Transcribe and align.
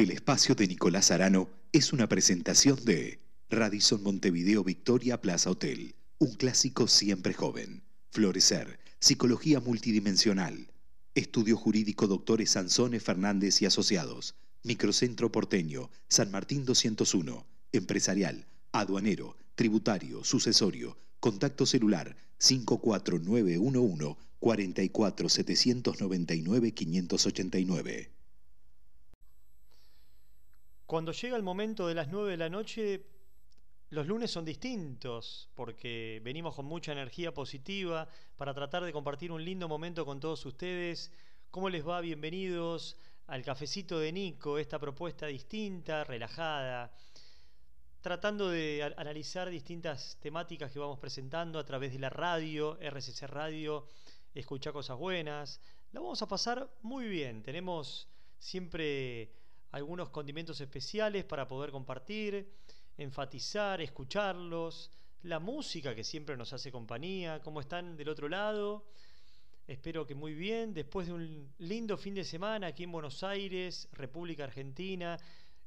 El 0.00 0.10
espacio 0.12 0.54
de 0.54 0.66
Nicolás 0.66 1.10
Arano 1.10 1.50
es 1.72 1.92
una 1.92 2.08
presentación 2.08 2.82
de 2.86 3.18
Radisson 3.50 4.02
Montevideo 4.02 4.64
Victoria 4.64 5.20
Plaza 5.20 5.50
Hotel, 5.50 5.94
un 6.16 6.32
clásico 6.36 6.88
siempre 6.88 7.34
joven. 7.34 7.82
Florecer, 8.10 8.80
psicología 8.98 9.60
multidimensional. 9.60 10.72
Estudio 11.14 11.58
jurídico 11.58 12.06
Doctores 12.06 12.52
Sansone 12.52 12.98
Fernández 12.98 13.60
y 13.60 13.66
Asociados. 13.66 14.36
Microcentro 14.62 15.30
Porteño, 15.30 15.90
San 16.08 16.30
Martín 16.30 16.64
201. 16.64 17.46
Empresarial, 17.72 18.46
aduanero, 18.72 19.36
tributario, 19.54 20.24
sucesorio. 20.24 20.96
Contacto 21.20 21.66
celular 21.66 22.16
54911 22.38 24.16
44799 24.40 26.72
589. 26.72 28.19
Cuando 30.90 31.12
llega 31.12 31.36
el 31.36 31.44
momento 31.44 31.86
de 31.86 31.94
las 31.94 32.08
9 32.08 32.32
de 32.32 32.36
la 32.36 32.48
noche, 32.48 33.06
los 33.90 34.08
lunes 34.08 34.28
son 34.28 34.44
distintos 34.44 35.48
porque 35.54 36.20
venimos 36.24 36.56
con 36.56 36.66
mucha 36.66 36.90
energía 36.90 37.32
positiva 37.32 38.08
para 38.36 38.52
tratar 38.54 38.82
de 38.82 38.92
compartir 38.92 39.30
un 39.30 39.44
lindo 39.44 39.68
momento 39.68 40.04
con 40.04 40.18
todos 40.18 40.44
ustedes. 40.46 41.12
¿Cómo 41.52 41.70
les 41.70 41.86
va? 41.86 42.00
Bienvenidos 42.00 42.96
al 43.28 43.44
cafecito 43.44 44.00
de 44.00 44.10
Nico, 44.10 44.58
esta 44.58 44.80
propuesta 44.80 45.26
distinta, 45.26 46.02
relajada, 46.02 46.92
tratando 48.00 48.48
de 48.48 48.92
analizar 48.96 49.48
distintas 49.48 50.18
temáticas 50.20 50.72
que 50.72 50.80
vamos 50.80 50.98
presentando 50.98 51.60
a 51.60 51.64
través 51.64 51.92
de 51.92 52.00
la 52.00 52.10
radio, 52.10 52.76
RCC 52.80 53.28
Radio, 53.28 53.86
escucha 54.34 54.72
cosas 54.72 54.98
buenas. 54.98 55.60
La 55.92 56.00
vamos 56.00 56.20
a 56.20 56.26
pasar 56.26 56.68
muy 56.82 57.06
bien. 57.06 57.44
Tenemos 57.44 58.08
siempre 58.40 59.39
algunos 59.72 60.10
condimentos 60.10 60.60
especiales 60.60 61.24
para 61.24 61.46
poder 61.46 61.70
compartir, 61.70 62.50
enfatizar, 62.96 63.80
escucharlos, 63.80 64.90
la 65.22 65.38
música 65.38 65.94
que 65.94 66.04
siempre 66.04 66.36
nos 66.36 66.52
hace 66.52 66.72
compañía, 66.72 67.40
cómo 67.40 67.60
están 67.60 67.96
del 67.96 68.08
otro 68.08 68.28
lado. 68.28 68.86
Espero 69.66 70.06
que 70.06 70.14
muy 70.14 70.34
bien, 70.34 70.74
después 70.74 71.06
de 71.06 71.12
un 71.12 71.52
lindo 71.58 71.96
fin 71.96 72.14
de 72.14 72.24
semana 72.24 72.68
aquí 72.68 72.84
en 72.84 72.92
Buenos 72.92 73.22
Aires, 73.22 73.88
República 73.92 74.44
Argentina. 74.44 75.18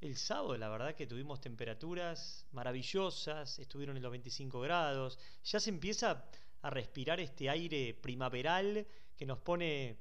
El 0.02 0.18
sábado, 0.18 0.58
la 0.58 0.68
verdad 0.68 0.96
que 0.96 1.08
tuvimos 1.08 1.40
temperaturas 1.40 2.46
maravillosas, 2.52 3.60
estuvieron 3.60 3.96
en 3.96 4.04
los 4.04 4.12
25 4.12 4.60
grados. 4.60 5.18
Ya 5.46 5.62
se 5.62 5.70
empieza 5.70 6.26
a 6.62 6.70
respirar 6.70 7.22
este 7.22 7.50
aire 7.50 7.94
primaveral 7.94 8.86
que 9.16 9.26
nos 9.26 9.40
pone 9.40 9.98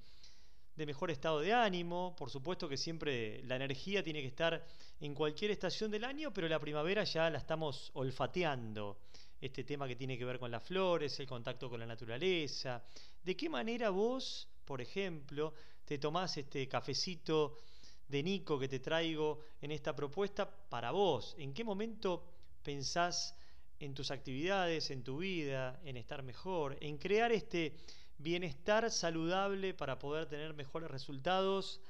de 0.76 0.86
mejor 0.86 1.10
estado 1.10 1.40
de 1.40 1.52
ánimo. 1.52 2.14
Por 2.16 2.30
supuesto 2.30 2.68
que 2.68 2.76
siempre 2.76 3.42
la 3.44 3.56
energía 3.56 4.02
tiene 4.02 4.20
que 4.20 4.28
estar 4.28 4.64
en 5.00 5.14
cualquier 5.14 5.50
estación 5.50 5.90
del 5.90 6.04
año, 6.04 6.32
pero 6.32 6.48
la 6.48 6.58
primavera 6.58 7.04
ya 7.04 7.28
la 7.30 7.38
estamos 7.38 7.90
olfateando. 7.94 8.98
Este 9.40 9.64
tema 9.64 9.88
que 9.88 9.96
tiene 9.96 10.16
que 10.16 10.24
ver 10.24 10.38
con 10.38 10.50
las 10.50 10.62
flores, 10.62 11.18
el 11.18 11.26
contacto 11.26 11.68
con 11.68 11.80
la 11.80 11.86
naturaleza. 11.86 12.82
¿De 13.22 13.36
qué 13.36 13.48
manera 13.48 13.90
vos, 13.90 14.48
por 14.64 14.80
ejemplo, 14.80 15.52
te 15.84 15.98
tomás 15.98 16.36
este 16.36 16.68
cafecito 16.68 17.58
de 18.06 18.22
Nico 18.22 18.58
que 18.58 18.68
te 18.68 18.78
traigo 18.78 19.40
en 19.60 19.72
esta 19.72 19.94
propuesta 19.94 20.48
para 20.48 20.92
vos? 20.92 21.34
¿En 21.38 21.52
qué 21.52 21.64
momento 21.64 22.24
pensás 22.62 23.34
en 23.80 23.94
tus 23.94 24.12
actividades, 24.12 24.92
en 24.92 25.02
tu 25.02 25.18
vida, 25.18 25.80
en 25.84 25.96
estar 25.96 26.22
mejor, 26.22 26.76
en 26.80 26.98
crear 26.98 27.32
este 27.32 27.76
bienestar 28.22 28.90
saludable 28.90 29.74
para 29.74 29.98
poder 29.98 30.26
tener 30.26 30.54
mejores 30.54 30.90
resultados. 30.90 31.80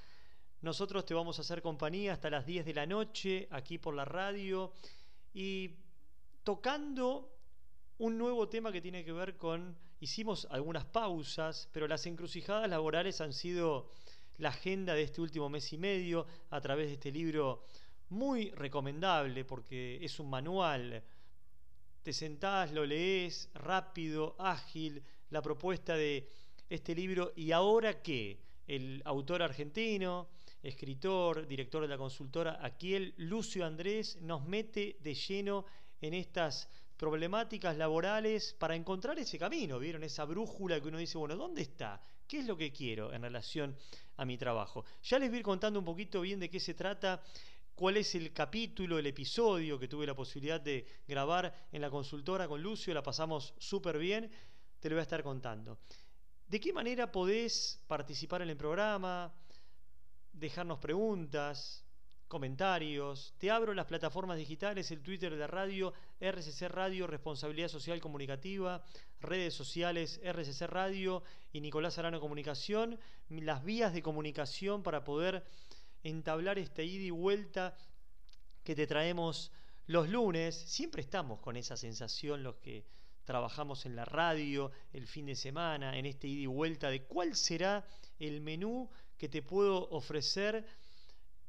Nosotros 0.61 1.05
te 1.05 1.15
vamos 1.15 1.39
a 1.39 1.43
hacer 1.43 1.63
compañía 1.63 2.13
hasta 2.15 2.31
las 2.31 2.47
10 2.47 2.65
de 2.65 2.75
la 2.75 2.87
noche 2.87 3.49
aquí 3.51 3.79
por 3.79 3.95
la 3.95 4.05
radio 4.05 4.73
y 5.35 5.77
tocando 6.43 7.37
un 7.99 8.19
nuevo 8.19 8.49
tema 8.49 8.73
que 8.73 8.81
tiene 8.81 9.05
que 9.05 9.13
ver 9.13 9.37
con, 9.37 9.77
hicimos 10.01 10.47
algunas 10.51 10.85
pausas, 10.85 11.69
pero 11.73 11.87
las 11.87 12.07
encrucijadas 12.07 12.69
laborales 12.69 13.21
han 13.21 13.33
sido 13.33 13.89
la 14.39 14.49
agenda 14.49 14.95
de 14.95 15.03
este 15.03 15.21
último 15.21 15.49
mes 15.49 15.73
y 15.73 15.79
medio 15.79 16.27
a 16.51 16.61
través 16.61 16.89
de 16.89 16.95
este 16.95 17.13
libro 17.13 17.65
muy 18.09 18.51
recomendable 18.51 19.45
porque 19.45 20.03
es 20.03 20.19
un 20.19 20.31
manual 20.31 21.05
te 22.03 22.13
sentás, 22.13 22.73
lo 22.73 22.85
lees 22.85 23.49
rápido, 23.55 24.35
ágil, 24.39 25.03
la 25.33 25.43
propuesta 25.43 25.97
de 25.97 26.29
este 26.69 26.95
libro. 26.95 27.33
¿Y 27.35 27.53
ahora 27.53 28.03
qué? 28.03 28.39
El 28.67 29.03
autor 29.05 29.43
argentino, 29.43 30.29
escritor, 30.63 31.47
director 31.47 31.83
de 31.83 31.89
la 31.89 31.97
consultora 31.97 32.59
Aquiel, 32.63 33.15
Lucio 33.17 33.65
Andrés, 33.65 34.19
nos 34.21 34.45
mete 34.45 34.99
de 35.01 35.15
lleno 35.15 35.65
en 36.01 36.15
estas 36.15 36.69
problemáticas 36.99 37.77
laborales 37.77 38.55
para 38.59 38.77
encontrar 38.77 39.19
ese 39.19 39.39
camino, 39.39 39.79
¿vieron? 39.79 40.05
Esa 40.05 40.25
brújula 40.25 40.81
que 40.81 40.89
uno 40.89 40.99
dice, 40.99 41.19
bueno, 41.19 41.35
¿dónde 41.35 41.63
está? 41.63 42.01
¿Qué 42.29 42.41
es 42.41 42.47
lo 42.47 42.57
que 42.57 42.71
quiero 42.71 43.13
en 43.13 43.23
relación 43.23 43.75
a 44.19 44.25
mi 44.25 44.37
trabajo? 44.37 44.85
Ya 45.03 45.19
les 45.19 45.31
voy 45.31 45.37
a 45.37 45.41
ir 45.41 45.45
contando 45.45 45.79
un 45.79 45.85
poquito 45.85 46.21
bien 46.21 46.39
de 46.39 46.51
qué 46.51 46.61
se 46.61 46.75
trata 46.75 47.23
cuál 47.75 47.97
es 47.97 48.15
el 48.15 48.33
capítulo, 48.33 48.99
el 48.99 49.07
episodio 49.07 49.79
que 49.79 49.89
tuve 49.89 50.07
la 50.07 50.15
posibilidad 50.15 50.61
de 50.61 50.87
grabar 51.09 51.69
en 51.73 51.81
la 51.81 51.91
consultora 51.91 52.47
con 52.47 52.63
Lucio, 52.63 52.93
la 52.95 53.03
pasamos 53.03 53.55
súper 53.59 53.99
bien, 53.99 54.31
te 54.83 54.91
lo 54.91 54.97
voy 54.97 55.01
a 55.01 55.03
estar 55.05 55.23
contando. 55.23 55.79
¿De 56.49 56.59
qué 56.59 56.73
manera 56.73 57.13
podés 57.13 57.81
participar 57.87 58.43
en 58.43 58.51
el 58.51 58.57
programa? 58.57 59.33
Dejarnos 60.33 60.81
preguntas, 60.81 61.85
comentarios. 62.27 63.33
Te 63.39 63.49
abro 63.49 63.75
las 63.75 63.87
plataformas 63.87 64.39
digitales, 64.39 64.91
el 64.91 65.01
Twitter 65.01 65.37
de 65.37 65.47
radio, 65.47 65.93
RCC 66.19 66.63
Radio, 66.63 67.07
Responsabilidad 67.07 67.69
Social 67.69 68.01
Comunicativa, 68.01 68.83
redes 69.21 69.55
sociales, 69.55 70.21
RCC 70.25 70.63
Radio 70.63 71.23
y 71.53 71.61
Nicolás 71.61 71.99
Arano 71.99 72.19
Comunicación, 72.19 72.99
las 73.29 73.65
vías 73.65 73.93
de 73.93 74.03
comunicación 74.03 74.83
para 74.83 75.05
poder 75.05 75.47
entablar 76.03 76.59
esta 76.59 76.83
ida 76.83 77.05
y 77.05 77.11
vuelta 77.11 77.77
que 78.65 78.75
te 78.75 78.89
traemos 78.89 79.53
los 79.87 80.09
lunes. 80.09 80.57
Siempre 80.57 81.03
estamos 81.03 81.39
con 81.39 81.57
esa 81.57 81.77
sensación 81.77 82.43
los 82.43 82.57
que 82.57 82.85
trabajamos 83.25 83.87
en 83.87 83.97
la 83.97 84.05
radio 84.05 84.71
el 84.93 85.07
fin 85.07 85.27
de 85.27 85.37
semana, 85.37 85.97
en 85.99 86.07
este 86.07 86.29
ida 86.29 86.43
y 86.43 86.47
vuelta 86.47 86.91
de 86.91 87.05
cuál 87.05 87.37
será 87.37 87.87
el 88.19 88.41
menú 88.41 88.91
que 89.17 89.29
te 89.29 89.43
puedo 89.43 89.89
ofrecer 89.91 90.67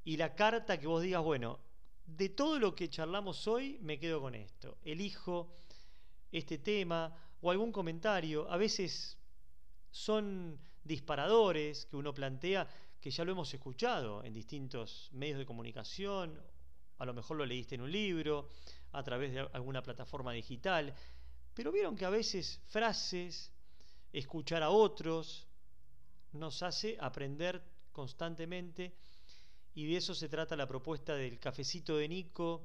y 0.04 0.18
la 0.18 0.36
carta 0.36 0.80
que 0.80 0.88
vos 0.88 1.02
digas, 1.02 1.24
bueno, 1.24 1.60
de 2.06 2.30
todo 2.30 2.60
lo 2.60 2.76
que 2.76 2.90
charlamos 2.90 3.48
hoy 3.48 3.80
me 3.82 4.00
quedo 4.00 4.22
con 4.22 4.36
esto. 4.36 4.78
Elijo 4.84 5.56
este 6.32 6.58
tema 6.58 7.16
o 7.42 7.52
algún 7.52 7.72
comentario. 7.72 8.50
A 8.52 8.58
veces 8.58 9.18
son 9.92 10.60
disparadores 10.84 11.86
que 11.86 11.96
uno 11.96 12.14
plantea 12.14 12.68
que 13.00 13.12
ya 13.12 13.24
lo 13.24 13.32
hemos 13.32 13.54
escuchado 13.54 14.24
en 14.24 14.34
distintos 14.34 15.10
medios 15.14 15.38
de 15.38 15.46
comunicación, 15.46 16.42
a 16.98 17.06
lo 17.06 17.14
mejor 17.14 17.38
lo 17.38 17.46
leíste 17.46 17.76
en 17.76 17.82
un 17.82 17.92
libro, 17.92 18.50
a 18.94 19.04
través 19.04 19.34
de 19.34 19.40
alguna 19.54 19.82
plataforma 19.82 20.32
digital, 20.32 20.94
pero 21.54 21.72
vieron 21.72 21.96
que 21.96 22.06
a 22.06 22.10
veces 22.10 22.60
frases, 22.68 23.52
escuchar 24.12 24.64
a 24.64 24.70
otros, 24.70 25.48
nos 26.34 26.64
hace 26.64 26.98
aprender 27.00 27.62
constantemente 27.92 28.94
y 29.76 29.88
de 29.88 29.98
eso 29.98 30.14
se 30.14 30.30
trata 30.30 30.56
la 30.56 30.68
propuesta 30.68 31.16
del 31.16 31.40
cafecito 31.40 31.98
de 31.98 32.08
Nico, 32.08 32.64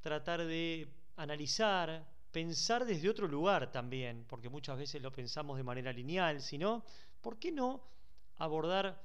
tratar 0.00 0.44
de 0.44 0.88
analizar, 1.16 2.06
pensar 2.30 2.84
desde 2.84 3.08
otro 3.08 3.26
lugar 3.26 3.70
también, 3.72 4.24
porque 4.28 4.48
muchas 4.48 4.78
veces 4.78 5.02
lo 5.02 5.10
pensamos 5.10 5.56
de 5.56 5.64
manera 5.64 5.92
lineal, 5.92 6.42
sino, 6.42 6.84
¿por 7.20 7.38
qué 7.38 7.50
no 7.50 7.82
abordar 8.36 9.02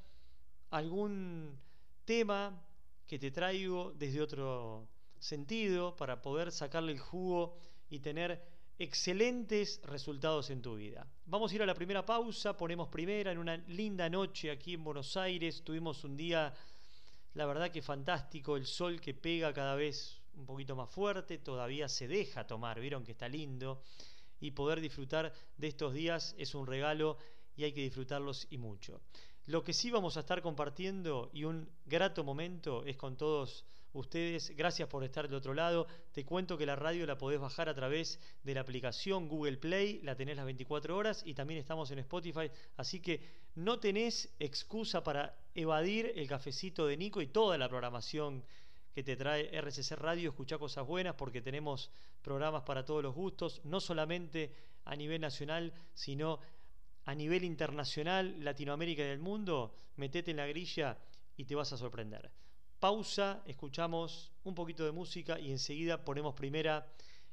algún 0.69 1.57
tema 2.05 2.61
que 3.07 3.19
te 3.19 3.31
traigo 3.31 3.93
desde 3.93 4.21
otro 4.21 4.87
sentido 5.19 5.95
para 5.95 6.21
poder 6.21 6.51
sacarle 6.51 6.91
el 6.91 6.99
jugo 6.99 7.55
y 7.89 7.99
tener 7.99 8.52
excelentes 8.79 9.81
resultados 9.83 10.49
en 10.49 10.61
tu 10.61 10.75
vida. 10.75 11.07
Vamos 11.25 11.51
a 11.51 11.55
ir 11.55 11.61
a 11.63 11.65
la 11.65 11.75
primera 11.75 12.05
pausa, 12.05 12.57
ponemos 12.57 12.89
primera 12.89 13.31
en 13.31 13.37
una 13.37 13.57
linda 13.57 14.09
noche 14.09 14.51
aquí 14.51 14.73
en 14.73 14.83
Buenos 14.83 15.15
Aires, 15.15 15.63
tuvimos 15.63 16.03
un 16.03 16.17
día, 16.17 16.53
la 17.33 17.45
verdad 17.45 17.71
que 17.71 17.81
fantástico, 17.81 18.57
el 18.57 18.65
sol 18.65 18.99
que 18.99 19.13
pega 19.13 19.53
cada 19.53 19.75
vez 19.75 20.21
un 20.35 20.45
poquito 20.45 20.75
más 20.75 20.89
fuerte, 20.89 21.37
todavía 21.37 21.87
se 21.87 22.07
deja 22.07 22.47
tomar, 22.47 22.79
vieron 22.79 23.03
que 23.03 23.11
está 23.11 23.29
lindo, 23.29 23.83
y 24.39 24.51
poder 24.51 24.81
disfrutar 24.81 25.33
de 25.57 25.67
estos 25.67 25.93
días 25.93 26.35
es 26.37 26.53
un 26.55 26.67
regalo 26.67 27.17
y 27.55 27.63
hay 27.63 27.71
que 27.71 27.81
disfrutarlos 27.81 28.47
y 28.49 28.57
mucho. 28.57 29.01
Lo 29.45 29.63
que 29.63 29.73
sí 29.73 29.91
vamos 29.91 30.17
a 30.17 30.21
estar 30.21 30.41
compartiendo 30.41 31.29
y 31.33 31.43
un 31.43 31.69
grato 31.85 32.23
momento 32.23 32.83
es 32.83 32.97
con 32.97 33.15
todos 33.15 33.65
ustedes. 33.93 34.55
Gracias 34.55 34.89
por 34.89 35.03
estar 35.03 35.27
del 35.27 35.35
otro 35.35 35.53
lado. 35.53 35.87
Te 36.11 36.25
cuento 36.25 36.57
que 36.57 36.65
la 36.65 36.75
radio 36.75 37.05
la 37.05 37.17
podés 37.17 37.39
bajar 37.39 37.69
a 37.69 37.73
través 37.73 38.19
de 38.43 38.53
la 38.53 38.61
aplicación 38.61 39.27
Google 39.27 39.57
Play, 39.57 40.01
la 40.03 40.15
tenés 40.15 40.35
las 40.35 40.45
24 40.45 40.95
horas 40.95 41.23
y 41.25 41.33
también 41.33 41.59
estamos 41.59 41.91
en 41.91 41.99
Spotify. 41.99 42.49
Así 42.77 42.99
que 42.99 43.21
no 43.55 43.79
tenés 43.79 44.33
excusa 44.39 45.03
para 45.03 45.37
evadir 45.55 46.11
el 46.15 46.27
cafecito 46.27 46.87
de 46.87 46.97
Nico 46.97 47.21
y 47.21 47.27
toda 47.27 47.57
la 47.57 47.69
programación 47.69 48.43
que 48.93 49.03
te 49.03 49.15
trae 49.15 49.49
RCC 49.59 49.91
Radio, 49.93 50.29
escuchar 50.29 50.59
cosas 50.59 50.85
buenas 50.85 51.15
porque 51.15 51.41
tenemos 51.41 51.89
programas 52.21 52.63
para 52.63 52.85
todos 52.85 53.01
los 53.01 53.15
gustos, 53.15 53.61
no 53.63 53.79
solamente 53.79 54.53
a 54.85 54.95
nivel 54.95 55.21
nacional, 55.21 55.73
sino 55.93 56.39
a 57.05 57.15
nivel 57.15 57.43
internacional, 57.43 58.43
Latinoamérica 58.43 59.03
y 59.03 59.07
del 59.07 59.19
mundo. 59.19 59.73
Metete 59.97 60.31
en 60.31 60.37
la 60.37 60.47
grilla 60.47 60.97
y 61.35 61.45
te 61.45 61.55
vas 61.55 61.73
a 61.73 61.77
sorprender. 61.77 62.31
Pausa, 62.83 63.41
escuchamos 63.45 64.33
un 64.43 64.53
poquito 64.53 64.83
de 64.83 64.91
música 64.91 65.39
y 65.39 65.51
enseguida 65.51 66.03
ponemos 66.03 66.33
primera 66.33 66.85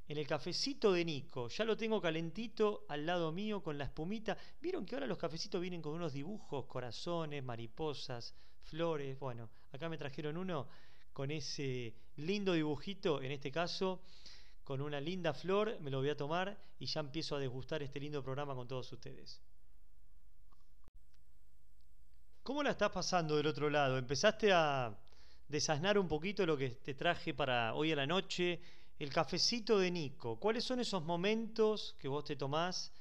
en 0.06 0.17
el 0.17 0.25
cafecito 0.25 0.93
de 0.93 1.05
Nico. 1.05 1.49
Ya 1.49 1.64
lo 1.64 1.76
tengo 1.76 2.00
calentito 2.00 2.85
al 2.88 3.05
lado 3.05 3.32
mío 3.32 3.61
con 3.61 3.76
la 3.76 3.82
espumita. 3.82 4.38
Vieron 4.61 4.87
que 4.87 4.94
ahora 4.94 5.08
los 5.08 5.19
cafecitos 5.19 5.61
vienen 5.61 5.82
con 5.82 5.93
unos 5.94 6.12
dibujos, 6.12 6.67
corazones, 6.67 7.43
mariposas, 7.43 8.32
flores. 8.62 9.19
Bueno, 9.19 9.50
acá 9.73 9.88
me 9.88 9.99
trajeron 9.99 10.37
uno 10.37 10.69
con 11.12 11.32
ese 11.32 11.97
lindo 12.14 12.52
dibujito, 12.52 13.20
en 13.20 13.32
este 13.32 13.50
caso, 13.50 14.02
con 14.62 14.81
una 14.81 15.00
linda 15.00 15.35
flor, 15.35 15.81
me 15.81 15.91
lo 15.91 15.99
voy 15.99 16.11
a 16.11 16.17
tomar 16.17 16.56
y 16.79 16.87
ya 16.87 17.00
empiezo 17.00 17.35
a 17.35 17.41
degustar 17.41 17.82
este 17.82 17.99
lindo 17.99 18.23
programa 18.23 18.55
con 18.55 18.69
todos 18.69 18.93
ustedes. 18.93 19.43
¿Cómo 22.44 22.62
la 22.62 22.70
estás 22.70 22.93
pasando 22.93 23.37
del 23.37 23.49
otro 23.49 23.69
lado? 23.69 23.99
¿Empezaste 23.99 24.52
a 24.52 24.97
desasnar 25.50 25.99
un 25.99 26.06
poquito 26.06 26.47
lo 26.47 26.56
que 26.56 26.70
te 26.70 26.94
traje 26.94 27.35
para 27.35 27.75
hoy 27.75 27.91
a 27.91 27.97
la 27.97 28.06
noche? 28.06 28.61
El 28.99 29.12
cafecito 29.12 29.79
de 29.79 29.91
Nico. 29.91 30.38
¿Cuáles 30.38 30.62
son 30.62 30.79
esos 30.79 31.02
momentos 31.02 31.97
que 31.99 32.06
vos 32.06 32.25
te 32.25 32.37
tomás 32.37 32.93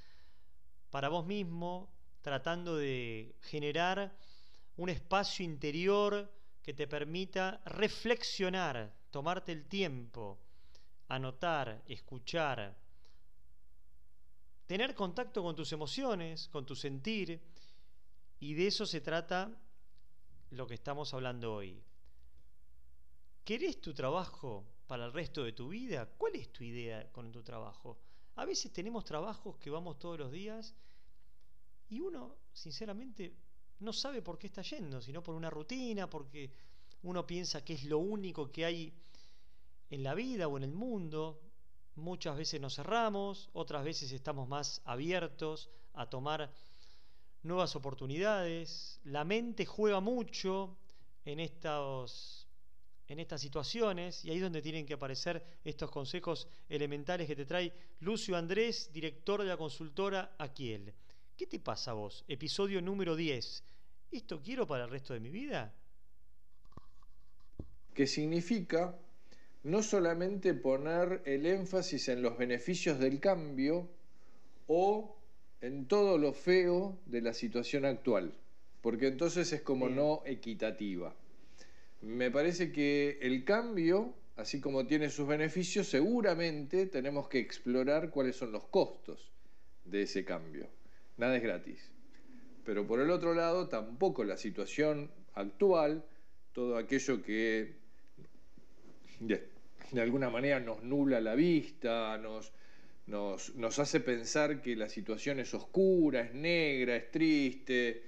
para 0.89 1.09
vos 1.09 1.25
mismo, 1.27 1.93
tratando 2.21 2.75
de 2.75 3.35
generar 3.41 4.17
un 4.77 4.89
espacio 4.89 5.45
interior 5.45 6.33
que 6.63 6.73
te 6.73 6.87
permita 6.87 7.61
reflexionar, 7.65 8.91
tomarte 9.11 9.51
el 9.51 9.67
tiempo, 9.67 10.39
anotar, 11.09 11.83
escuchar, 11.85 12.75
tener 14.65 14.95
contacto 14.95 15.43
con 15.43 15.55
tus 15.55 15.71
emociones, 15.71 16.47
con 16.47 16.65
tu 16.65 16.75
sentir, 16.75 17.39
y 18.39 18.55
de 18.55 18.67
eso 18.67 18.87
se 18.87 19.01
trata 19.01 19.51
lo 20.49 20.65
que 20.65 20.73
estamos 20.73 21.13
hablando 21.13 21.53
hoy. 21.53 21.83
¿Querés 23.49 23.81
tu 23.81 23.95
trabajo 23.95 24.63
para 24.85 25.05
el 25.05 25.11
resto 25.11 25.43
de 25.43 25.53
tu 25.53 25.69
vida? 25.69 26.07
¿Cuál 26.19 26.35
es 26.35 26.53
tu 26.53 26.63
idea 26.63 27.11
con 27.11 27.31
tu 27.31 27.41
trabajo? 27.41 27.97
A 28.35 28.45
veces 28.45 28.71
tenemos 28.71 29.03
trabajos 29.03 29.57
que 29.57 29.71
vamos 29.71 29.97
todos 29.97 30.19
los 30.19 30.31
días 30.31 30.75
y 31.89 31.99
uno, 31.99 32.35
sinceramente, 32.53 33.33
no 33.79 33.91
sabe 33.91 34.21
por 34.21 34.37
qué 34.37 34.45
está 34.45 34.61
yendo, 34.61 35.01
sino 35.01 35.23
por 35.23 35.33
una 35.33 35.49
rutina, 35.49 36.07
porque 36.07 36.51
uno 37.01 37.25
piensa 37.25 37.65
que 37.65 37.73
es 37.73 37.85
lo 37.85 37.97
único 37.97 38.51
que 38.51 38.65
hay 38.65 38.93
en 39.89 40.03
la 40.03 40.13
vida 40.13 40.47
o 40.47 40.55
en 40.55 40.65
el 40.65 40.73
mundo. 40.73 41.41
Muchas 41.95 42.37
veces 42.37 42.61
nos 42.61 42.75
cerramos, 42.75 43.49
otras 43.53 43.83
veces 43.83 44.11
estamos 44.11 44.47
más 44.47 44.79
abiertos 44.85 45.71
a 45.93 46.07
tomar 46.07 46.53
nuevas 47.41 47.75
oportunidades. 47.75 48.99
La 49.05 49.23
mente 49.23 49.65
juega 49.65 50.01
mucho 50.01 50.77
en 51.25 51.39
estos 51.39 52.45
en 53.09 53.19
estas 53.19 53.41
situaciones 53.41 54.23
y 54.23 54.29
ahí 54.29 54.38
es 54.38 54.44
donde 54.44 54.61
tienen 54.61 54.85
que 54.85 54.94
aparecer 54.94 55.44
estos 55.63 55.89
consejos 55.89 56.47
elementales 56.69 57.27
que 57.27 57.35
te 57.35 57.45
trae 57.45 57.73
Lucio 58.01 58.38
Andrés, 58.38 58.91
director 58.94 59.41
de 59.41 59.47
la 59.47 59.57
consultora 59.57 60.35
Aquiel. 60.38 60.94
¿Qué 61.35 61.47
te 61.47 61.59
pasa 61.59 61.91
a 61.91 61.95
vos? 61.95 62.23
Episodio 62.27 62.81
número 62.81 63.15
10. 63.15 63.63
¿Esto 64.11 64.41
quiero 64.41 64.67
para 64.67 64.85
el 64.85 64.91
resto 64.91 65.13
de 65.13 65.19
mi 65.19 65.29
vida? 65.29 65.73
Que 67.95 68.06
significa 68.06 68.95
no 69.63 69.81
solamente 69.81 70.53
poner 70.53 71.23
el 71.25 71.45
énfasis 71.47 72.09
en 72.09 72.21
los 72.21 72.38
beneficios 72.38 73.00
del 73.00 73.19
cambio 73.19 73.89
o 74.67 75.15
en 75.61 75.88
todo 75.88 76.17
lo 76.17 76.31
feo 76.31 77.00
de 77.07 77.21
la 77.21 77.33
situación 77.33 77.85
actual, 77.85 78.33
porque 78.81 79.07
entonces 79.07 79.51
es 79.51 79.61
como 79.61 79.89
no 79.89 80.21
equitativa. 80.25 81.13
Me 82.01 82.31
parece 82.31 82.71
que 82.71 83.19
el 83.21 83.43
cambio, 83.43 84.13
así 84.35 84.61
como 84.61 84.87
tiene 84.87 85.09
sus 85.09 85.27
beneficios, 85.27 85.87
seguramente 85.87 86.85
tenemos 86.85 87.27
que 87.27 87.39
explorar 87.39 88.09
cuáles 88.09 88.35
son 88.35 88.51
los 88.51 88.65
costos 88.65 89.31
de 89.85 90.03
ese 90.03 90.23
cambio 90.23 90.69
nada 91.19 91.35
es 91.35 91.43
gratis. 91.43 91.91
Pero 92.65 92.87
por 92.87 92.99
el 92.99 93.11
otro 93.11 93.33
lado, 93.33 93.67
tampoco 93.67 94.23
la 94.23 94.37
situación 94.37 95.11
actual, 95.35 96.03
todo 96.53 96.77
aquello 96.77 97.21
que 97.21 97.75
de, 99.19 99.47
alguna 100.01 100.29
manera 100.29 100.59
nos 100.59 100.81
nula 100.83 101.19
la 101.19 101.35
vista, 101.35 102.17
nos, 102.17 102.51
nos, 103.07 103.55
nos, 103.55 103.79
hace 103.79 103.99
pensar 103.99 104.61
que 104.61 104.75
la 104.75 104.87
situación 104.87 105.39
es 105.39 105.53
oscura, 105.53 106.21
es 106.21 106.33
negra, 106.33 106.95
es 106.95 107.11
triste, 107.11 108.03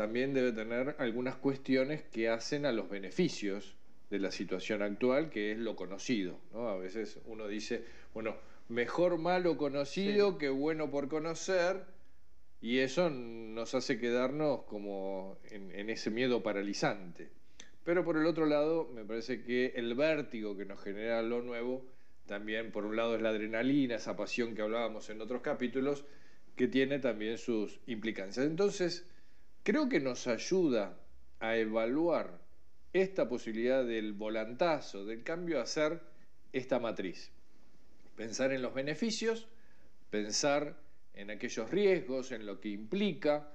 también 0.00 0.32
debe 0.32 0.52
tener 0.52 0.96
algunas 0.96 1.36
cuestiones 1.36 2.04
que 2.04 2.30
hacen 2.30 2.64
a 2.64 2.72
los 2.72 2.88
beneficios 2.88 3.76
de 4.08 4.18
la 4.18 4.30
situación 4.30 4.80
actual, 4.80 5.28
que 5.28 5.52
es 5.52 5.58
lo 5.58 5.76
conocido. 5.76 6.38
¿no? 6.54 6.70
A 6.70 6.78
veces 6.78 7.18
uno 7.26 7.46
dice, 7.46 7.84
bueno, 8.14 8.34
mejor 8.70 9.18
malo 9.18 9.58
conocido 9.58 10.38
que 10.38 10.48
bueno 10.48 10.90
por 10.90 11.08
conocer, 11.08 11.84
y 12.62 12.78
eso 12.78 13.10
nos 13.10 13.74
hace 13.74 13.98
quedarnos 13.98 14.62
como 14.62 15.36
en, 15.50 15.90
ese 15.90 16.08
miedo 16.08 16.42
paralizante. 16.42 17.28
Pero 17.84 18.02
por 18.02 18.16
el 18.16 18.24
otro 18.24 18.46
lado, 18.46 18.88
me 18.94 19.04
parece 19.04 19.42
que 19.42 19.74
el 19.76 19.94
vértigo 19.94 20.56
que 20.56 20.64
nos 20.64 20.82
genera 20.82 21.20
lo 21.20 21.42
nuevo, 21.42 21.84
también 22.24 22.72
por 22.72 22.86
un 22.86 22.96
lado 22.96 23.16
es 23.16 23.20
la 23.20 23.28
adrenalina, 23.28 23.96
esa 23.96 24.16
pasión 24.16 24.54
que 24.54 24.62
hablábamos 24.62 25.10
en 25.10 25.20
otros 25.20 25.42
capítulos, 25.42 26.06
que 26.56 26.68
tiene 26.68 27.00
también 27.00 27.36
sus 27.36 27.80
implicancias. 27.86 28.46
Entonces, 28.46 29.06
creo 29.62 29.88
que 29.88 30.00
nos 30.00 30.26
ayuda 30.26 30.98
a 31.38 31.56
evaluar 31.56 32.40
esta 32.92 33.28
posibilidad 33.28 33.84
del 33.84 34.12
volantazo, 34.12 35.04
del 35.04 35.22
cambio 35.22 35.60
a 35.60 35.62
hacer 35.62 36.00
esta 36.52 36.78
matriz 36.78 37.32
pensar 38.20 38.52
en 38.52 38.60
los 38.60 38.74
beneficios, 38.74 39.48
pensar 40.10 40.76
en 41.14 41.30
aquellos 41.30 41.70
riesgos, 41.70 42.32
en 42.32 42.44
lo 42.44 42.60
que 42.60 42.68
implica, 42.68 43.48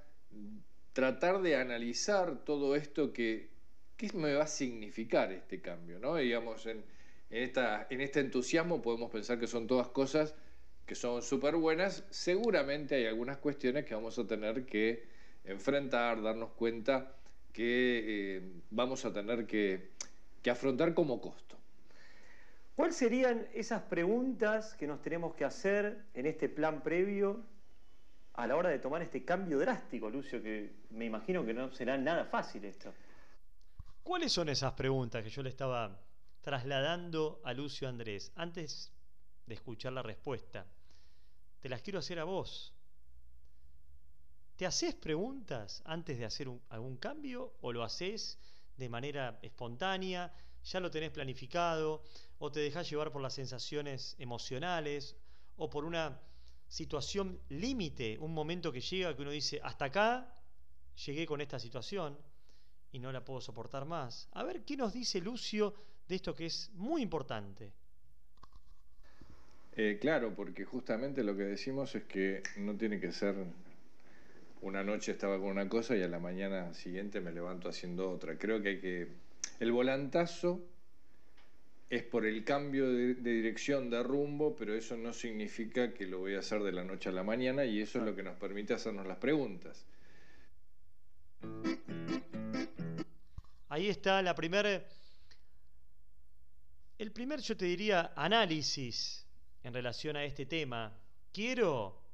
tratar 0.91 1.43
de 1.43 1.55
analizar 1.55 2.43
todo 2.43 2.75
esto 2.75 3.13
que, 3.13 3.51
¿qué 3.95 4.11
me 4.15 4.33
va 4.33 4.45
a 4.45 4.47
significar 4.47 5.31
este 5.31 5.61
cambio? 5.61 5.99
¿no? 5.99 6.15
Digamos, 6.15 6.65
en, 6.65 6.83
esta, 7.29 7.85
en 7.91 8.01
este 8.01 8.21
entusiasmo 8.21 8.81
podemos 8.81 9.11
pensar 9.11 9.39
que 9.39 9.45
son 9.45 9.67
todas 9.67 9.89
cosas 9.89 10.33
que 10.87 10.95
son 10.95 11.21
súper 11.21 11.57
buenas, 11.57 12.03
seguramente 12.09 12.95
hay 12.95 13.05
algunas 13.05 13.37
cuestiones 13.37 13.85
que 13.85 13.93
vamos 13.93 14.17
a 14.17 14.25
tener 14.25 14.65
que 14.65 15.03
enfrentar, 15.45 16.21
darnos 16.21 16.51
cuenta 16.51 17.15
que 17.53 18.37
eh, 18.37 18.51
vamos 18.71 19.05
a 19.05 19.13
tener 19.13 19.45
que, 19.45 19.91
que 20.41 20.49
afrontar 20.49 20.93
como 20.93 21.21
costo. 21.21 21.55
¿Cuáles 22.75 22.97
serían 22.97 23.47
esas 23.53 23.83
preguntas 23.83 24.73
que 24.73 24.85
nos 24.85 25.01
tenemos 25.01 25.33
que 25.35 25.45
hacer 25.45 26.03
en 26.13 26.25
este 26.25 26.49
plan 26.49 26.83
previo 26.83 27.41
a 28.33 28.45
la 28.47 28.57
hora 28.57 28.69
de 28.69 28.79
tomar 28.79 29.01
este 29.01 29.23
cambio 29.23 29.57
drástico, 29.57 30.09
Lucio, 30.09 30.43
que 30.43 30.73
me 30.89 31.05
imagino 31.05 31.45
que 31.45 31.53
no 31.53 31.71
será 31.71 31.97
nada 31.97 32.25
fácil 32.25 32.65
esto? 32.65 32.93
¿Cuáles 34.03 34.33
son 34.33 34.49
esas 34.49 34.73
preguntas 34.73 35.23
que 35.23 35.29
yo 35.29 35.41
le 35.41 35.49
estaba 35.49 36.01
trasladando 36.41 37.41
a 37.45 37.53
Lucio 37.53 37.87
Andrés 37.87 38.33
antes 38.35 38.91
de 39.45 39.53
escuchar 39.53 39.93
la 39.93 40.03
respuesta? 40.03 40.65
Te 41.61 41.69
las 41.69 41.81
quiero 41.81 41.99
hacer 41.99 42.19
a 42.19 42.25
vos. 42.25 42.74
¿Te 44.55 44.65
haces 44.65 44.95
preguntas 44.95 45.81
antes 45.85 46.17
de 46.17 46.25
hacer 46.25 46.49
algún 46.69 46.97
cambio 46.97 47.53
o 47.61 47.73
lo 47.73 47.83
haces 47.83 48.39
de 48.77 48.89
manera 48.89 49.39
espontánea? 49.41 50.33
¿Ya 50.63 50.79
lo 50.79 50.89
tenés 50.89 51.11
planificado? 51.11 52.01
o 52.39 52.51
te 52.51 52.59
dejas 52.59 52.89
llevar 52.89 53.11
por 53.11 53.21
las 53.21 53.33
sensaciones 53.33 54.15
emocionales 54.19 55.15
o 55.57 55.69
por 55.69 55.85
una 55.85 56.19
situación 56.67 57.39
límite, 57.49 58.17
un 58.19 58.33
momento 58.33 58.71
que 58.71 58.81
llega 58.81 59.15
que 59.15 59.21
uno 59.21 59.31
dice, 59.31 59.59
hasta 59.63 59.85
acá 59.85 60.33
llegué 61.05 61.25
con 61.25 61.41
esta 61.41 61.59
situación 61.59 62.17
y 62.91 62.99
no 62.99 63.11
la 63.11 63.23
puedo 63.23 63.41
soportar 63.41 63.85
más. 63.85 64.27
A 64.31 64.43
ver, 64.43 64.63
¿qué 64.63 64.75
nos 64.75 64.93
dice 64.93 65.19
Lucio 65.21 65.73
de 66.07 66.15
esto 66.15 66.35
que 66.35 66.47
es 66.47 66.71
muy 66.73 67.01
importante? 67.01 67.71
Eh, 69.77 69.97
claro, 69.99 70.33
porque 70.33 70.63
justamente 70.63 71.23
lo 71.23 71.35
que 71.35 71.43
decimos 71.43 71.95
es 71.95 72.03
que 72.05 72.41
no 72.57 72.75
tiene 72.75 72.99
que 72.99 73.11
ser 73.11 73.35
una 74.65 74.83
noche 74.83 75.11
estaba 75.11 75.37
con 75.37 75.49
una 75.49 75.69
cosa 75.69 75.95
y 75.95 76.01
a 76.01 76.07
la 76.07 76.19
mañana 76.19 76.73
siguiente 76.73 77.21
me 77.21 77.31
levanto 77.31 77.69
haciendo 77.69 78.09
otra. 78.09 78.35
Creo 78.35 78.63
que 78.63 78.69
hay 78.69 78.79
que... 78.79 79.07
El 79.59 79.71
volantazo 79.71 80.59
es 81.87 82.01
por 82.01 82.25
el 82.25 82.43
cambio 82.43 82.89
de, 82.89 83.13
dirección, 83.13 83.91
de 83.91 84.01
rumbo, 84.01 84.55
pero 84.55 84.73
eso 84.73 84.97
no 84.97 85.13
significa 85.13 85.93
que 85.93 86.07
lo 86.07 86.17
voy 86.17 86.33
a 86.33 86.39
hacer 86.39 86.63
de 86.63 86.71
la 86.71 86.83
noche 86.83 87.09
a 87.09 87.11
la 87.11 87.21
mañana 87.21 87.63
y 87.63 87.79
eso 87.79 87.99
es 87.99 88.05
lo 88.05 88.15
que 88.15 88.23
nos 88.23 88.37
permite 88.39 88.73
hacernos 88.73 89.05
las 89.05 89.19
preguntas. 89.19 89.85
Ahí 93.69 93.87
está 93.87 94.23
la 94.23 94.33
primera, 94.33 94.83
el 96.97 97.11
primer, 97.11 97.39
yo 97.39 97.55
te 97.55 97.65
diría, 97.65 98.13
análisis 98.15 99.27
en 99.61 99.75
relación 99.75 100.15
a 100.15 100.23
este 100.23 100.47
tema. 100.47 100.91
¿Quiero 101.31 102.04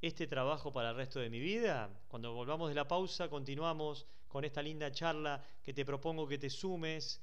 este 0.00 0.26
trabajo 0.26 0.72
para 0.72 0.90
el 0.90 0.96
resto 0.96 1.20
de 1.20 1.30
mi 1.30 1.40
vida? 1.40 1.90
Cuando 2.08 2.32
volvamos 2.32 2.68
de 2.68 2.74
la 2.74 2.88
pausa, 2.88 3.28
continuamos 3.28 4.06
con 4.28 4.44
esta 4.44 4.62
linda 4.62 4.90
charla 4.90 5.44
que 5.62 5.74
te 5.74 5.84
propongo 5.84 6.26
que 6.26 6.38
te 6.38 6.48
sumes 6.48 7.20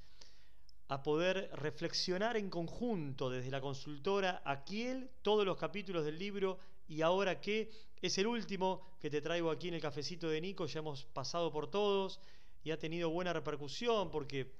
a 0.88 1.02
poder 1.02 1.50
reflexionar 1.54 2.36
en 2.36 2.48
conjunto 2.48 3.28
desde 3.30 3.50
la 3.50 3.60
consultora 3.60 4.42
Aquiel 4.44 5.10
todos 5.22 5.44
los 5.44 5.56
capítulos 5.56 6.04
del 6.04 6.18
libro 6.18 6.58
y 6.86 7.02
ahora 7.02 7.40
que 7.40 7.70
es 8.00 8.16
el 8.18 8.26
último 8.26 8.82
que 9.00 9.10
te 9.10 9.20
traigo 9.20 9.50
aquí 9.50 9.68
en 9.68 9.74
el 9.74 9.80
cafecito 9.80 10.28
de 10.28 10.40
Nico, 10.40 10.66
ya 10.66 10.78
hemos 10.78 11.04
pasado 11.04 11.52
por 11.52 11.70
todos 11.70 12.20
y 12.62 12.70
ha 12.70 12.78
tenido 12.78 13.10
buena 13.10 13.32
repercusión 13.32 14.10
porque 14.10 14.52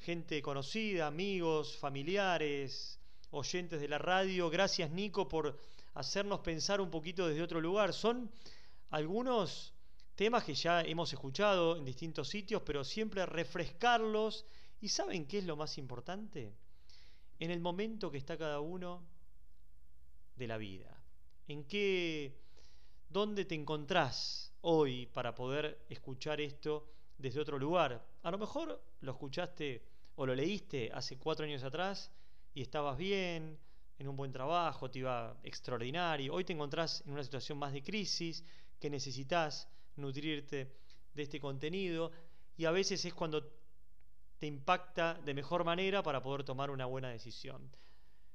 gente 0.00 0.42
conocida, 0.42 1.06
amigos, 1.06 1.76
familiares, 1.78 2.98
oyentes 3.30 3.80
de 3.80 3.88
la 3.88 3.98
radio, 3.98 4.50
gracias 4.50 4.90
Nico 4.90 5.28
por 5.28 5.56
hacernos 5.94 6.40
pensar 6.40 6.80
un 6.80 6.90
poquito 6.90 7.26
desde 7.26 7.42
otro 7.42 7.60
lugar. 7.60 7.92
Son 7.92 8.30
algunos 8.90 9.74
temas 10.14 10.44
que 10.44 10.54
ya 10.54 10.82
hemos 10.82 11.12
escuchado 11.12 11.76
en 11.76 11.84
distintos 11.84 12.28
sitios, 12.28 12.62
pero 12.64 12.84
siempre 12.84 13.24
refrescarlos 13.26 14.46
¿Y 14.80 14.88
saben 14.88 15.26
qué 15.26 15.38
es 15.38 15.44
lo 15.44 15.56
más 15.56 15.76
importante? 15.78 16.54
En 17.38 17.50
el 17.50 17.60
momento 17.60 18.10
que 18.10 18.18
está 18.18 18.36
cada 18.38 18.60
uno 18.60 19.02
de 20.36 20.46
la 20.46 20.56
vida. 20.56 21.02
¿En 21.48 21.64
qué, 21.64 22.34
dónde 23.08 23.44
te 23.44 23.54
encontrás 23.54 24.54
hoy 24.62 25.06
para 25.06 25.34
poder 25.34 25.84
escuchar 25.90 26.40
esto 26.40 26.86
desde 27.18 27.40
otro 27.40 27.58
lugar? 27.58 28.06
A 28.22 28.30
lo 28.30 28.38
mejor 28.38 28.82
lo 29.00 29.12
escuchaste 29.12 29.82
o 30.16 30.24
lo 30.24 30.34
leíste 30.34 30.90
hace 30.94 31.18
cuatro 31.18 31.44
años 31.44 31.62
atrás 31.62 32.10
y 32.54 32.62
estabas 32.62 32.96
bien, 32.96 33.58
en 34.00 34.08
un 34.08 34.16
buen 34.16 34.32
trabajo, 34.32 34.90
te 34.90 35.00
iba 35.00 35.36
extraordinario. 35.44 36.32
Hoy 36.32 36.42
te 36.42 36.54
encontrás 36.54 37.02
en 37.06 37.12
una 37.12 37.22
situación 37.22 37.58
más 37.58 37.74
de 37.74 37.82
crisis, 37.82 38.42
que 38.80 38.88
necesitas 38.88 39.68
nutrirte 39.96 40.72
de 41.12 41.22
este 41.22 41.38
contenido 41.38 42.10
y 42.56 42.64
a 42.64 42.70
veces 42.70 43.04
es 43.04 43.12
cuando 43.12 43.46
te 44.38 44.46
impacta 44.46 45.20
de 45.22 45.34
mejor 45.34 45.64
manera 45.64 46.02
para 46.02 46.22
poder 46.22 46.44
tomar 46.44 46.70
una 46.70 46.86
buena 46.86 47.10
decisión. 47.10 47.70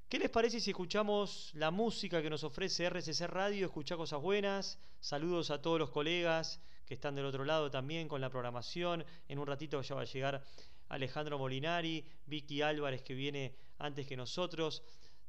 ¿Qué 0.08 0.20
les 0.20 0.30
parece 0.30 0.60
si 0.60 0.70
escuchamos 0.70 1.50
la 1.56 1.72
música 1.72 2.22
que 2.22 2.30
nos 2.30 2.44
ofrece 2.44 2.88
RCC 2.88 3.22
Radio? 3.22 3.66
Escucha 3.66 3.98
cosas 3.98 4.22
buenas. 4.22 4.78
Saludos 5.00 5.50
a 5.50 5.64
todos 5.64 5.80
los 5.80 5.90
colegas 5.90 6.62
que 6.86 6.94
están 6.94 7.16
del 7.16 7.26
otro 7.26 7.44
lado 7.44 7.72
también 7.72 8.08
con 8.08 8.22
la 8.22 8.30
programación. 8.30 9.04
En 9.28 9.40
un 9.40 9.48
ratito 9.48 9.82
ya 9.82 9.96
va 9.96 10.02
a 10.02 10.06
llegar 10.06 10.44
Alejandro 10.90 11.40
Molinari, 11.40 12.06
Vicky 12.28 12.62
Álvarez 12.62 13.02
que 13.02 13.16
viene 13.16 13.56
antes 13.80 14.06
que 14.06 14.16
nosotros. 14.16 14.84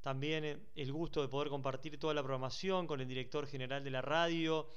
También 0.06 0.68
el 0.76 0.92
gusto 0.92 1.20
de 1.20 1.26
poder 1.26 1.48
compartir 1.48 1.98
toda 1.98 2.14
la 2.14 2.22
programación 2.22 2.86
con 2.86 3.00
el 3.00 3.08
director 3.08 3.44
general 3.44 3.82
de 3.82 3.90
la 3.90 4.02
radio 4.02 4.68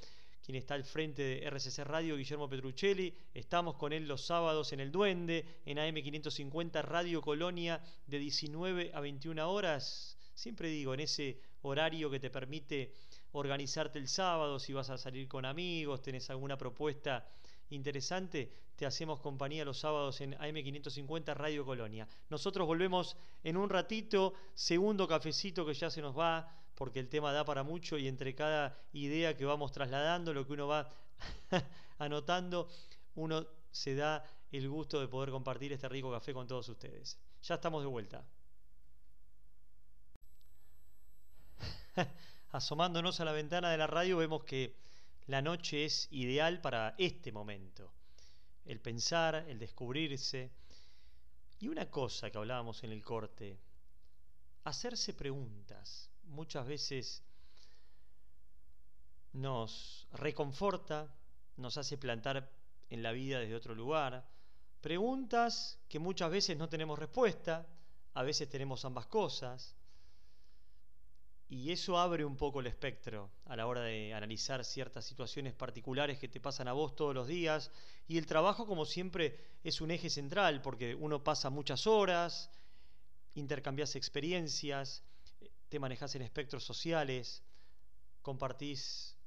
quien 0.43 0.55
está 0.55 0.73
al 0.73 0.83
frente 0.83 1.21
de 1.21 1.47
RCC 1.47 1.83
Radio, 1.83 2.17
Guillermo 2.17 2.49
Petruccelli. 2.49 3.13
Estamos 3.35 3.75
con 3.75 3.93
él 3.93 4.07
los 4.07 4.25
sábados 4.25 4.73
en 4.73 4.79
El 4.79 4.91
Duende, 4.91 5.45
en 5.67 5.77
AM550 5.77 6.81
Radio 6.81 7.21
Colonia, 7.21 7.79
de 8.07 8.17
19 8.17 8.89
a 8.91 9.01
21 9.01 9.47
horas. 9.47 10.17
Siempre 10.33 10.69
digo, 10.69 10.95
en 10.95 11.01
ese 11.01 11.39
horario 11.61 12.09
que 12.09 12.19
te 12.19 12.31
permite 12.31 12.95
organizarte 13.33 13.99
el 13.99 14.07
sábado, 14.07 14.57
si 14.57 14.73
vas 14.73 14.89
a 14.89 14.97
salir 14.97 15.27
con 15.27 15.45
amigos, 15.45 16.01
tenés 16.01 16.27
alguna 16.31 16.57
propuesta 16.57 17.29
interesante, 17.69 18.51
te 18.75 18.85
hacemos 18.85 19.19
compañía 19.19 19.65
los 19.65 19.79
sábados 19.79 20.21
en 20.21 20.33
AM550 20.35 21.35
Radio 21.35 21.65
Colonia. 21.65 22.07
Nosotros 22.29 22.65
volvemos 22.65 23.17
en 23.43 23.57
un 23.57 23.69
ratito, 23.69 24.33
segundo 24.53 25.07
cafecito 25.07 25.65
que 25.65 25.73
ya 25.73 25.89
se 25.89 26.01
nos 26.01 26.17
va, 26.17 26.49
porque 26.75 26.99
el 26.99 27.09
tema 27.09 27.33
da 27.33 27.43
para 27.43 27.63
mucho 27.63 27.97
y 27.97 28.07
entre 28.07 28.33
cada 28.33 28.77
idea 28.93 29.35
que 29.35 29.45
vamos 29.45 29.71
trasladando, 29.71 30.33
lo 30.33 30.47
que 30.47 30.53
uno 30.53 30.67
va 30.67 30.89
anotando, 31.99 32.69
uno 33.15 33.45
se 33.71 33.95
da 33.95 34.23
el 34.51 34.69
gusto 34.69 34.99
de 34.99 35.07
poder 35.07 35.29
compartir 35.29 35.73
este 35.73 35.89
rico 35.89 36.11
café 36.11 36.33
con 36.33 36.47
todos 36.47 36.69
ustedes. 36.69 37.19
Ya 37.43 37.55
estamos 37.55 37.83
de 37.83 37.87
vuelta. 37.87 38.23
Asomándonos 42.51 43.19
a 43.19 43.25
la 43.25 43.31
ventana 43.31 43.69
de 43.71 43.77
la 43.77 43.87
radio 43.87 44.17
vemos 44.17 44.43
que 44.43 44.75
la 45.29 45.43
noche 45.43 45.85
es 45.85 46.07
ideal 46.09 46.59
para 46.59 46.95
este 46.97 47.31
momento. 47.31 47.93
El 48.65 48.79
pensar, 48.79 49.35
el 49.47 49.59
descubrirse. 49.59 50.49
Y 51.59 51.67
una 51.67 51.91
cosa 51.91 52.31
que 52.31 52.39
hablábamos 52.39 52.83
en 52.83 52.91
el 52.91 53.03
corte, 53.03 53.59
hacerse 54.63 55.13
preguntas 55.13 56.09
muchas 56.23 56.65
veces 56.65 57.21
nos 59.33 60.07
reconforta, 60.13 61.13
nos 61.57 61.77
hace 61.77 61.99
plantar 61.99 62.49
en 62.89 63.03
la 63.03 63.11
vida 63.11 63.39
desde 63.39 63.55
otro 63.55 63.75
lugar. 63.75 64.27
Preguntas 64.81 65.77
que 65.87 65.99
muchas 65.99 66.31
veces 66.31 66.57
no 66.57 66.69
tenemos 66.69 66.97
respuesta, 66.97 67.67
a 68.15 68.23
veces 68.23 68.49
tenemos 68.49 68.83
ambas 68.83 69.05
cosas. 69.05 69.75
Y 71.51 71.71
eso 71.71 71.97
abre 71.97 72.23
un 72.23 72.37
poco 72.37 72.59
el 72.59 72.67
espectro 72.67 73.31
a 73.45 73.55
la 73.55 73.65
hora 73.65 73.81
de 73.81 74.13
analizar 74.13 74.63
ciertas 74.63 75.03
situaciones 75.03 75.55
particulares 75.55 76.19
que 76.19 76.27
te 76.27 76.39
pasan 76.39 76.67
a 76.67 76.73
vos 76.73 76.95
todos 76.95 77.15
los 77.15 77.27
días. 77.27 77.71
Y 78.07 78.19
el 78.19 78.27
trabajo, 78.27 78.67
como 78.67 78.85
siempre, 78.85 79.35
es 79.63 79.81
un 79.81 79.89
eje 79.89 80.11
central 80.11 80.61
porque 80.61 80.93
uno 80.93 81.23
pasa 81.23 81.49
muchas 81.49 81.87
horas, 81.87 82.51
intercambias 83.33 83.95
experiencias, 83.95 85.03
te 85.69 85.79
manejas 85.79 86.13
en 86.13 86.21
espectros 86.21 86.63
sociales, 86.63 87.41
compartís 88.21 89.17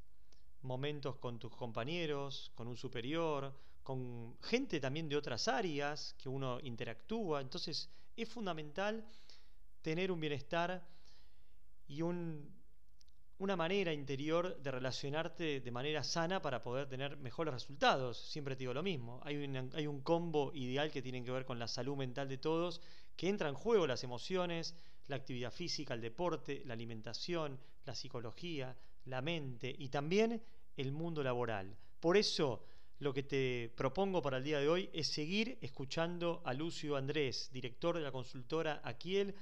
momentos 0.61 1.17
con 1.17 1.41
tus 1.41 1.55
compañeros, 1.57 2.53
con 2.55 2.69
un 2.69 2.77
superior, 2.77 3.53
con 3.83 4.37
gente 4.43 4.79
también 4.79 5.09
de 5.09 5.17
otras 5.17 5.49
áreas 5.49 6.15
que 6.19 6.29
uno 6.29 6.61
interactúa. 6.61 7.41
Entonces 7.41 7.91
es 8.17 8.29
fundamental 8.29 9.05
tener 9.83 10.13
un 10.13 10.21
bienestar 10.21 10.87
y 11.93 12.01
una 12.01 13.57
manera 13.57 13.93
interior 13.93 14.57
de 14.63 14.71
relacionarte 14.71 15.61
de 15.61 15.71
manera 15.71 16.03
sana 16.03 16.41
para 16.41 16.63
poder 16.63 16.89
tener 16.89 17.19
mejores 17.19 17.53
resultados. 17.53 18.17
Siempre 18.17 18.57
te 18.57 18.61
digo 18.61 18.73
lo 18.73 18.83
mismo. 18.83 19.21
Hay 19.25 19.37
un, 19.37 19.71
hay 19.75 19.87
un 19.87 20.01
combo 20.01 20.53
ideal 20.55 20.91
que 20.91 21.03
tiene 21.03 21.23
que 21.23 21.31
ver 21.31 21.45
con 21.45 21.59
la 21.59 21.69
salud 21.69 21.97
mental 21.97 22.29
de 22.29 22.39
todos, 22.39 22.81
que 23.15 23.29
entra 23.29 23.51
en 23.51 23.55
juego 23.55 23.87
las 23.87 24.05
emociones, 24.05 24.75
la 25.09 25.17
actividad 25.17 25.53
física, 25.53 25.93
el 25.93 26.01
deporte, 26.01 26.63
la 26.65 26.73
alimentación, 26.73 27.59
la 27.85 27.95
psicología, 27.95 28.75
la 29.05 29.21
mente 29.21 29.75
y 29.77 29.89
también 29.91 30.43
el 30.77 30.93
mundo 30.93 31.23
laboral. 31.23 31.77
Por 32.01 32.17
eso 32.17 32.65
lo 33.01 33.13
que 33.13 33.25
te 33.25 33.73
propongo 33.77 34.23
para 34.23 34.39
el 34.39 34.45
día 34.45 34.61
de 34.61 34.69
hoy 34.69 34.89
es 34.93 35.09
seguir 35.09 35.59
escuchando 35.61 36.41
a 36.45 36.55
Lucio 36.55 36.97
Andrés, 36.97 37.51
director 37.53 37.97
de 37.97 38.03
la 38.03 38.13
consultora 38.13 38.81
Aquiel, 38.85 39.35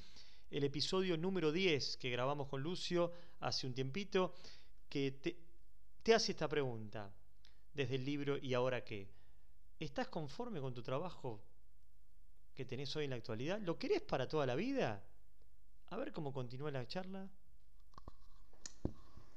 el 0.50 0.64
episodio 0.64 1.16
número 1.16 1.52
10 1.52 1.96
que 1.96 2.10
grabamos 2.10 2.48
con 2.48 2.62
Lucio 2.62 3.12
hace 3.40 3.66
un 3.66 3.74
tiempito, 3.74 4.34
que 4.88 5.12
te, 6.02 6.14
hace 6.14 6.32
esta 6.32 6.48
pregunta 6.48 7.12
desde 7.72 7.94
el 7.94 8.04
libro 8.04 8.36
¿Y 8.36 8.54
ahora 8.54 8.84
qué? 8.84 9.08
¿Estás 9.78 10.08
conforme 10.08 10.60
con 10.60 10.74
tu 10.74 10.82
trabajo 10.82 11.40
que 12.54 12.64
tenés 12.64 12.94
hoy 12.96 13.04
en 13.04 13.10
la 13.10 13.16
actualidad? 13.16 13.60
¿Lo 13.60 13.78
querés 13.78 14.02
para 14.02 14.26
toda 14.28 14.44
la 14.44 14.56
vida? 14.56 15.02
A 15.88 15.96
ver 15.96 16.12
cómo 16.12 16.32
continúa 16.32 16.70
la 16.70 16.86
charla. 16.86 17.28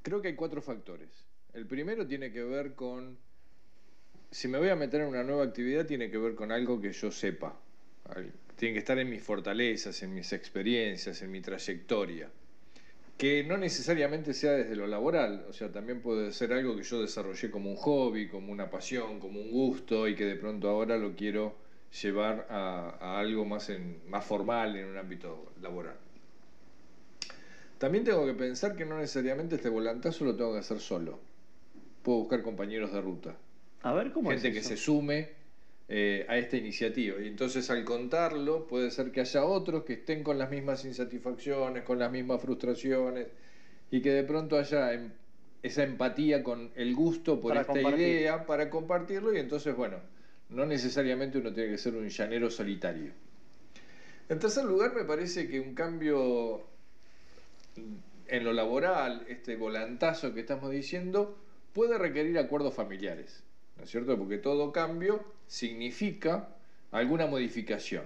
Creo 0.01 0.21
que 0.21 0.29
hay 0.29 0.35
cuatro 0.35 0.61
factores. 0.61 1.09
El 1.53 1.67
primero 1.67 2.05
tiene 2.05 2.31
que 2.31 2.43
ver 2.43 2.73
con, 2.73 3.17
si 4.31 4.47
me 4.47 4.57
voy 4.57 4.69
a 4.69 4.75
meter 4.75 5.01
en 5.01 5.07
una 5.07 5.23
nueva 5.23 5.43
actividad, 5.43 5.85
tiene 5.85 6.09
que 6.09 6.17
ver 6.17 6.35
con 6.35 6.51
algo 6.51 6.81
que 6.81 6.91
yo 6.91 7.11
sepa. 7.11 7.57
Tiene 8.55 8.73
que 8.73 8.79
estar 8.79 8.97
en 8.99 9.09
mis 9.09 9.23
fortalezas, 9.23 10.01
en 10.03 10.13
mis 10.13 10.31
experiencias, 10.33 11.21
en 11.21 11.31
mi 11.31 11.41
trayectoria. 11.41 12.29
Que 13.17 13.43
no 13.43 13.57
necesariamente 13.57 14.33
sea 14.33 14.51
desde 14.53 14.75
lo 14.75 14.87
laboral, 14.87 15.45
o 15.49 15.53
sea, 15.53 15.71
también 15.71 16.01
puede 16.01 16.33
ser 16.33 16.53
algo 16.53 16.75
que 16.75 16.83
yo 16.83 17.01
desarrollé 17.01 17.51
como 17.51 17.69
un 17.69 17.75
hobby, 17.77 18.27
como 18.27 18.51
una 18.51 18.69
pasión, 18.69 19.19
como 19.19 19.39
un 19.39 19.51
gusto 19.51 20.07
y 20.07 20.15
que 20.15 20.25
de 20.25 20.35
pronto 20.35 20.69
ahora 20.69 20.97
lo 20.97 21.15
quiero 21.15 21.55
llevar 22.01 22.47
a, 22.49 23.19
algo 23.19 23.45
más, 23.45 23.69
en, 23.69 24.01
más 24.09 24.25
formal 24.25 24.75
en 24.75 24.87
un 24.87 24.97
ámbito 24.97 25.53
laboral. 25.61 25.95
También 27.77 28.03
tengo 28.03 28.25
que 28.25 28.33
pensar 28.33 28.75
que 28.75 28.85
no 28.85 28.97
necesariamente 28.97 29.55
este 29.55 29.69
volantazo 29.69 30.25
lo 30.25 30.35
tengo 30.35 30.53
que 30.53 30.59
hacer 30.59 30.79
solo. 30.79 31.19
puedo 32.01 32.19
buscar 32.19 32.41
compañeros 32.41 32.93
de 32.93 33.01
ruta. 33.01 33.35
A 33.81 33.93
ver, 33.93 34.11
¿cómo 34.11 34.31
Gente 34.31 34.53
que 34.53 34.63
se 34.63 34.77
sume 34.77 35.42
eh, 35.89 36.25
a 36.29 36.37
esta 36.37 36.57
iniciativa. 36.57 37.21
Y 37.21 37.27
entonces 37.27 37.69
al 37.69 37.83
contarlo 37.83 38.67
puede 38.67 38.91
ser 38.91 39.11
que 39.11 39.21
haya 39.21 39.43
otros 39.45 39.83
que 39.83 39.93
estén 39.93 40.23
con 40.23 40.37
las 40.37 40.49
mismas 40.49 40.85
insatisfacciones, 40.85 41.83
con 41.83 41.99
las 41.99 42.11
mismas 42.11 42.41
frustraciones 42.41 43.27
y 43.91 44.01
que 44.01 44.11
de 44.11 44.23
pronto 44.23 44.57
haya 44.57 44.93
em, 44.93 45.11
esa 45.61 45.83
empatía 45.83 46.43
con 46.43 46.71
el 46.75 46.95
gusto 46.95 47.39
por 47.39 47.55
esta 47.57 47.79
idea 47.79 48.45
para 48.45 48.69
compartirlo 48.69 49.33
y 49.33 49.39
entonces, 49.39 49.75
bueno, 49.75 49.97
no 50.49 50.65
necesariamente 50.65 51.37
uno 51.37 51.53
tiene 51.53 51.71
que 51.71 51.77
ser 51.77 51.95
un 51.95 52.07
llanero 52.09 52.49
solitario. 52.49 53.11
En 54.29 54.39
tercer 54.39 54.65
lugar, 54.65 54.95
me 54.95 55.03
parece 55.03 55.47
que 55.47 55.59
un 55.59 55.73
cambio 55.73 56.63
en 58.27 58.43
lo 58.43 58.53
laboral, 58.53 59.25
este 59.27 59.55
volantazo 59.55 60.33
que 60.33 60.39
estamos 60.39 60.71
diciendo, 60.71 61.37
puede 61.73 61.97
requerir 61.97 62.37
acuerdos 62.37 62.73
familiares, 62.73 63.43
¿no 63.77 63.83
es 63.83 63.89
cierto? 63.89 64.17
Porque 64.17 64.37
todo 64.37 64.71
cambio 64.71 65.23
significa 65.47 66.49
alguna 66.91 67.27
modificación. 67.27 68.03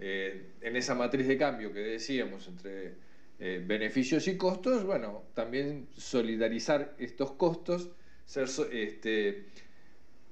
Eh, 0.00 0.52
en 0.60 0.76
esa 0.76 0.94
matriz 0.94 1.26
de 1.26 1.36
cambio 1.36 1.72
que 1.72 1.80
decíamos 1.80 2.46
entre 2.46 2.94
eh, 3.40 3.62
beneficios 3.64 4.28
y 4.28 4.36
costos, 4.36 4.84
bueno, 4.84 5.24
también 5.34 5.88
solidarizar 5.96 6.94
estos 6.98 7.32
costos, 7.32 7.90
este, 8.72 9.46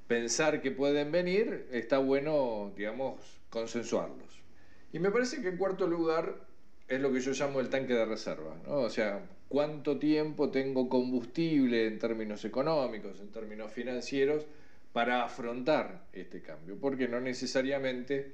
pensar 0.06 0.60
que 0.60 0.70
pueden 0.70 1.10
venir, 1.10 1.66
está 1.70 1.98
bueno, 1.98 2.72
digamos, 2.76 3.40
consensuarlos. 3.50 4.40
Y 4.92 4.98
me 4.98 5.10
parece 5.10 5.40
que 5.42 5.48
en 5.48 5.56
cuarto 5.56 5.86
lugar 5.86 6.46
es 6.88 7.00
lo 7.00 7.12
que 7.12 7.20
yo 7.20 7.32
llamo 7.32 7.60
el 7.60 7.68
tanque 7.68 7.94
de 7.94 8.04
reserva, 8.04 8.56
¿no? 8.66 8.78
O 8.78 8.90
sea, 8.90 9.24
cuánto 9.48 9.98
tiempo 9.98 10.50
tengo 10.50 10.88
combustible 10.88 11.86
en 11.86 11.98
términos 11.98 12.44
económicos, 12.44 13.20
en 13.20 13.28
términos 13.28 13.72
financieros, 13.72 14.46
para 14.92 15.24
afrontar 15.24 16.06
este 16.12 16.40
cambio, 16.40 16.76
porque 16.80 17.06
no 17.06 17.20
necesariamente 17.20 18.32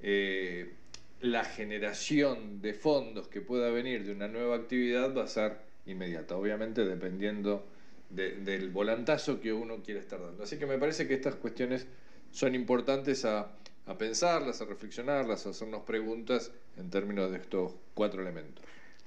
eh, 0.00 0.72
la 1.20 1.44
generación 1.44 2.60
de 2.60 2.74
fondos 2.74 3.28
que 3.28 3.40
pueda 3.40 3.70
venir 3.70 4.04
de 4.04 4.12
una 4.12 4.26
nueva 4.26 4.56
actividad 4.56 5.14
va 5.14 5.24
a 5.24 5.28
ser 5.28 5.58
inmediata, 5.86 6.36
obviamente 6.36 6.84
dependiendo 6.84 7.66
del 8.10 8.70
volantazo 8.70 9.40
que 9.40 9.52
uno 9.52 9.82
quiere 9.82 10.00
estar 10.00 10.20
dando. 10.20 10.42
Así 10.42 10.58
que 10.58 10.66
me 10.66 10.76
parece 10.78 11.06
que 11.08 11.14
estas 11.14 11.34
cuestiones 11.36 11.86
son 12.30 12.54
importantes 12.54 13.24
a 13.24 13.52
pensarlas, 13.98 14.60
a 14.60 14.64
reflexionarlas, 14.66 15.46
a 15.46 15.50
hacernos 15.50 15.82
preguntas 15.82 16.52
en 16.76 16.90
términos 16.90 17.30
de 17.30 17.38
estos 17.38 17.72
cuatro 17.94 18.20
elementos. 18.20 18.64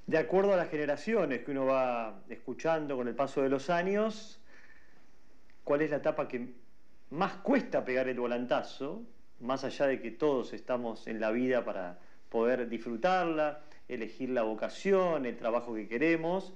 De 0.07 0.17
acuerdo 0.17 0.53
a 0.53 0.57
las 0.57 0.69
generaciones 0.69 1.43
que 1.43 1.51
uno 1.51 1.65
va 1.65 2.21
escuchando 2.29 2.95
con 2.95 3.07
el 3.07 3.15
paso 3.15 3.41
de 3.41 3.49
los 3.49 3.69
años, 3.69 4.39
¿cuál 5.63 5.81
es 5.81 5.89
la 5.89 5.97
etapa 5.97 6.27
que 6.27 6.53
más 7.09 7.33
cuesta 7.37 7.83
pegar 7.83 8.07
el 8.07 8.19
volantazo, 8.19 9.03
más 9.39 9.63
allá 9.63 9.87
de 9.87 9.99
que 10.01 10.11
todos 10.11 10.53
estamos 10.53 11.07
en 11.07 11.19
la 11.19 11.31
vida 11.31 11.65
para 11.65 11.99
poder 12.29 12.69
disfrutarla, 12.69 13.61
elegir 13.87 14.29
la 14.29 14.43
vocación, 14.43 15.25
el 15.25 15.37
trabajo 15.37 15.73
que 15.73 15.87
queremos, 15.87 16.53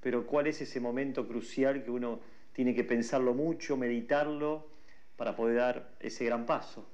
pero 0.00 0.26
cuál 0.26 0.46
es 0.48 0.60
ese 0.60 0.80
momento 0.80 1.26
crucial 1.26 1.82
que 1.82 1.90
uno 1.90 2.20
tiene 2.52 2.74
que 2.74 2.84
pensarlo 2.84 3.32
mucho, 3.32 3.76
meditarlo, 3.76 4.68
para 5.16 5.34
poder 5.34 5.56
dar 5.56 5.88
ese 6.00 6.24
gran 6.24 6.44
paso? 6.44 6.86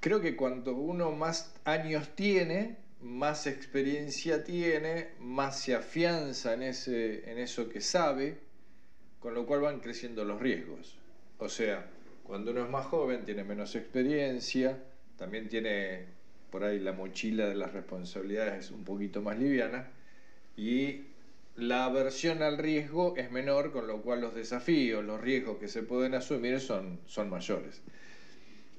creo 0.00 0.20
que 0.20 0.34
cuanto 0.34 0.74
uno 0.74 1.12
más 1.12 1.54
años 1.64 2.08
tiene, 2.16 2.76
más 3.02 3.46
experiencia 3.46 4.44
tiene, 4.44 5.08
más 5.20 5.60
se 5.60 5.74
afianza 5.74 6.54
en, 6.54 6.62
ese, 6.62 7.30
en 7.30 7.38
eso 7.38 7.68
que 7.68 7.80
sabe, 7.80 8.38
con 9.18 9.34
lo 9.34 9.46
cual 9.46 9.60
van 9.60 9.80
creciendo 9.80 10.24
los 10.24 10.40
riesgos. 10.40 10.96
O 11.38 11.48
sea, 11.48 11.86
cuando 12.24 12.50
uno 12.50 12.64
es 12.64 12.70
más 12.70 12.86
joven, 12.86 13.24
tiene 13.24 13.44
menos 13.44 13.74
experiencia, 13.74 14.78
también 15.16 15.48
tiene 15.48 16.04
por 16.50 16.64
ahí 16.64 16.78
la 16.78 16.92
mochila 16.92 17.46
de 17.46 17.54
las 17.54 17.72
responsabilidades 17.72 18.70
un 18.70 18.84
poquito 18.84 19.22
más 19.22 19.38
liviana 19.38 19.88
y 20.56 21.02
la 21.56 21.84
aversión 21.84 22.42
al 22.42 22.58
riesgo 22.58 23.14
es 23.16 23.30
menor, 23.30 23.72
con 23.72 23.86
lo 23.86 24.02
cual 24.02 24.20
los 24.20 24.34
desafíos, 24.34 25.04
los 25.04 25.20
riesgos 25.20 25.58
que 25.58 25.68
se 25.68 25.82
pueden 25.82 26.14
asumir 26.14 26.60
son, 26.60 27.00
son 27.06 27.28
mayores. 27.28 27.82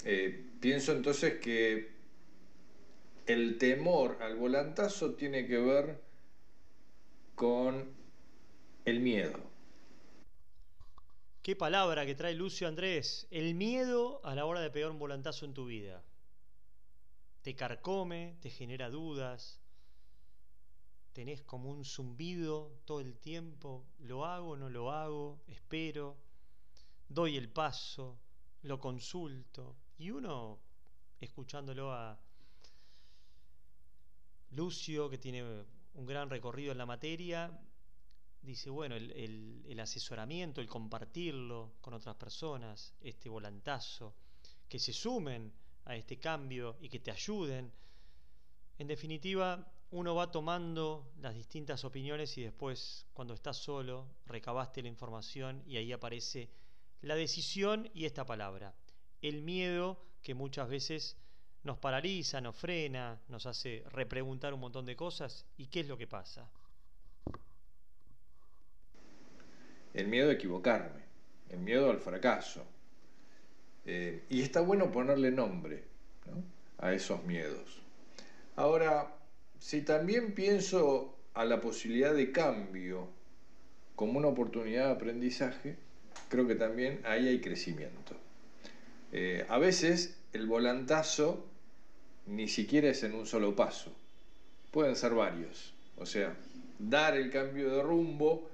Eh, 0.04 0.44
pienso 0.60 0.92
entonces 0.94 1.36
que 1.36 1.90
el 3.32 3.58
temor 3.58 4.18
al 4.22 4.36
volantazo 4.36 5.14
tiene 5.14 5.48
que 5.48 5.58
ver 5.58 6.04
con 7.34 7.96
el 8.84 9.00
miedo. 9.00 9.40
Qué 11.42 11.56
palabra 11.56 12.06
que 12.06 12.14
trae 12.14 12.36
Lucio 12.36 12.68
Andrés. 12.68 13.28
El 13.32 13.56
miedo 13.56 14.20
a 14.26 14.36
la 14.36 14.46
hora 14.46 14.60
de 14.60 14.70
pegar 14.70 14.92
un 14.92 15.00
volantazo 15.00 15.46
en 15.46 15.54
tu 15.54 15.66
vida. 15.66 16.04
Te 17.42 17.56
carcome, 17.56 18.36
te 18.42 18.50
genera 18.50 18.90
dudas. 18.90 19.60
Tenés 21.14 21.42
como 21.42 21.72
un 21.72 21.86
zumbido 21.86 22.80
todo 22.86 23.00
el 23.00 23.18
tiempo. 23.18 23.86
¿Lo 24.00 24.26
hago, 24.26 24.58
no 24.58 24.70
lo 24.70 24.92
hago? 24.92 25.42
Espero. 25.48 26.18
Doy 27.08 27.38
el 27.38 27.50
paso. 27.50 28.20
Lo 28.62 28.80
consulto. 28.80 29.78
Y 29.98 30.12
uno, 30.12 30.60
escuchándolo 31.20 31.92
a 31.92 32.20
Lucio, 34.62 35.10
que 35.10 35.18
tiene 35.18 35.44
un 35.96 36.06
gran 36.06 36.30
recorrido 36.30 36.72
en 36.72 36.78
la 36.78 36.86
materia, 36.86 37.52
dice, 38.44 38.70
bueno, 38.70 38.96
el, 38.96 39.80
asesoramiento, 39.80 40.62
el 40.62 40.68
compartirlo 40.68 41.74
con 41.82 41.96
otras 41.96 42.16
personas, 42.16 42.94
este 43.02 43.28
volantazo, 43.28 44.14
que 44.70 44.78
se 44.78 44.94
sumen 44.94 45.52
a 45.86 45.96
este 45.96 46.20
cambio 46.20 46.78
y 46.80 46.90
que 46.90 47.00
te 47.00 47.10
ayuden. 47.10 47.74
En 48.78 48.86
definitiva, 48.86 49.68
uno 49.90 50.14
va 50.14 50.30
tomando 50.30 51.12
las 51.18 51.34
distintas 51.34 51.84
opiniones 51.84 52.38
y 52.38 52.44
después, 52.44 53.08
cuando 53.14 53.34
estás 53.34 53.58
solo, 53.58 54.06
recabaste 54.28 54.84
la 54.84 54.90
información 54.90 55.64
y 55.66 55.78
ahí 55.78 55.92
aparece 55.92 56.52
la 57.02 57.16
decisión 57.16 57.90
y 57.96 58.06
esta 58.06 58.28
palabra, 58.28 58.76
el 59.24 59.42
miedo 59.42 60.06
que 60.22 60.36
muchas 60.36 60.70
veces 60.70 61.18
nos 61.64 61.78
paraliza, 61.78 62.42
nos 62.42 62.56
frena, 62.56 63.20
nos 63.28 63.46
hace 63.46 63.84
repreguntar 63.92 64.54
un 64.54 64.60
montón 64.60 64.86
de 64.86 64.96
cosas. 64.96 65.46
¿Y 65.58 65.68
qué 65.68 65.82
es 65.82 65.88
lo 65.88 65.98
que 65.98 66.08
pasa? 66.08 66.50
El 69.94 70.08
miedo 70.08 70.30
a 70.30 70.34
equivocarme, 70.34 71.02
el 71.50 71.60
miedo 71.60 71.92
al 71.92 72.00
fracaso. 72.00 72.66
Eh, 73.86 74.24
y 74.30 74.42
está 74.42 74.62
bueno 74.62 74.92
ponerle 74.92 75.32
nombre 75.32 75.84
a 76.78 76.94
esos 76.94 77.24
miedos. 77.24 77.82
Ahora, 78.56 79.16
si 79.60 79.82
también 79.82 80.34
pienso 80.34 81.16
a 81.34 81.46
la 81.46 81.62
posibilidad 81.62 82.14
de 82.14 82.32
cambio 82.32 83.08
como 83.96 84.18
una 84.18 84.28
oportunidad 84.28 84.88
de 84.88 84.92
aprendizaje, 84.94 85.78
creo 86.30 86.48
que 86.48 86.56
también 86.56 87.02
ahí 87.06 87.28
hay 87.28 87.40
crecimiento. 87.40 88.16
Eh, 89.12 89.46
a 89.50 89.58
veces 89.58 90.18
el 90.34 90.48
volantazo 90.48 91.46
ni 92.28 92.48
siquiera 92.48 92.90
es 92.90 93.04
en 93.04 93.14
un 93.14 93.26
solo 93.26 93.56
paso, 93.56 93.92
pueden 94.72 94.96
ser 94.96 95.14
varios. 95.14 95.74
O 95.98 96.06
sea, 96.06 96.36
dar 96.80 97.16
el 97.16 97.30
cambio 97.30 97.76
de 97.76 97.84
rumbo, 97.84 98.50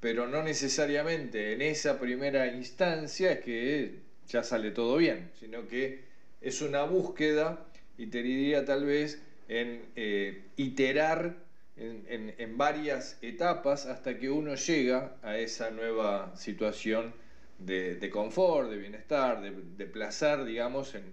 pero 0.00 0.26
no 0.26 0.42
necesariamente 0.42 1.52
en 1.52 1.62
esa 1.62 1.98
primera 1.98 2.46
instancia 2.46 3.32
es 3.32 3.40
que 3.40 3.98
ya 4.28 4.42
sale 4.42 4.70
todo 4.70 4.96
bien, 4.96 5.30
sino 5.38 5.66
que 5.68 6.00
es 6.40 6.62
una 6.62 6.84
búsqueda 6.84 7.64
y 7.98 8.06
te 8.06 8.22
diría 8.22 8.64
tal 8.64 8.84
vez 8.84 9.22
en 9.48 9.82
eh, 9.96 10.42
iterar 10.56 11.36
en, 11.76 12.58
varias 12.58 13.18
etapas 13.22 13.86
hasta 13.86 14.18
que 14.18 14.30
uno 14.30 14.54
llega 14.54 15.16
a 15.22 15.38
esa 15.38 15.70
nueva 15.70 16.36
situación 16.36 17.12
de, 17.58 18.10
confort, 18.10 18.70
de 18.70 18.76
bienestar, 18.76 19.40
de, 19.40 19.86
placer, 19.86 20.44
digamos, 20.44 20.94
en, 20.94 21.04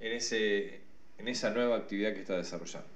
ese, 0.00 0.80
en 1.18 1.28
esa 1.28 1.50
nueva 1.50 1.76
actividad 1.76 2.12
que 2.12 2.20
está 2.20 2.36
desarrollando. 2.36 2.88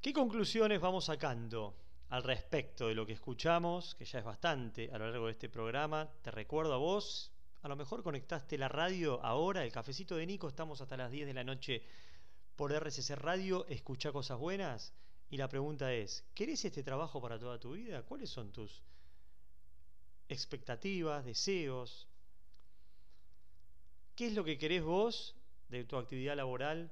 ¿Qué 0.00 0.12
conclusiones 0.12 0.80
vamos 0.80 1.06
sacando 1.06 1.74
al 2.10 2.22
respecto 2.22 2.88
de 2.88 2.94
lo 2.94 3.06
que 3.06 3.12
escuchamos, 3.12 3.94
que 3.94 4.04
ya 4.04 4.18
es 4.18 4.24
bastante 4.24 4.90
a 4.92 4.98
lo 4.98 5.10
largo 5.10 5.26
de 5.26 5.32
este 5.32 5.48
programa? 5.48 6.10
Te 6.22 6.30
recuerdo 6.30 6.74
a 6.74 6.78
vos, 6.78 7.32
a 7.62 7.68
lo 7.68 7.76
mejor 7.76 8.02
conectaste 8.02 8.58
la 8.58 8.68
radio 8.68 9.24
ahora, 9.24 9.64
el 9.64 9.72
cafecito 9.72 10.16
de 10.16 10.26
Nico, 10.26 10.48
estamos 10.48 10.80
hasta 10.80 10.96
las 10.96 11.10
10 11.10 11.26
de 11.28 11.34
la 11.34 11.44
noche 11.44 11.82
por 12.56 12.72
RCC 12.72 13.16
Radio, 13.16 13.66
escucha 13.68 14.12
cosas 14.12 14.38
buenas. 14.38 14.92
Y 15.30 15.38
la 15.38 15.48
pregunta 15.48 15.94
es, 15.94 16.26
¿querés 16.34 16.64
este 16.64 16.82
trabajo 16.82 17.22
para 17.22 17.38
toda 17.38 17.58
tu 17.58 17.72
vida? 17.72 18.02
¿Cuáles 18.02 18.28
son 18.28 18.52
tus 18.52 18.82
expectativas, 20.32 21.24
deseos. 21.24 22.08
¿Qué 24.16 24.26
es 24.26 24.34
lo 24.34 24.44
que 24.44 24.58
querés 24.58 24.82
vos 24.82 25.36
de 25.78 25.84
tu 25.84 25.96
actividad 25.96 26.36
laboral 26.36 26.90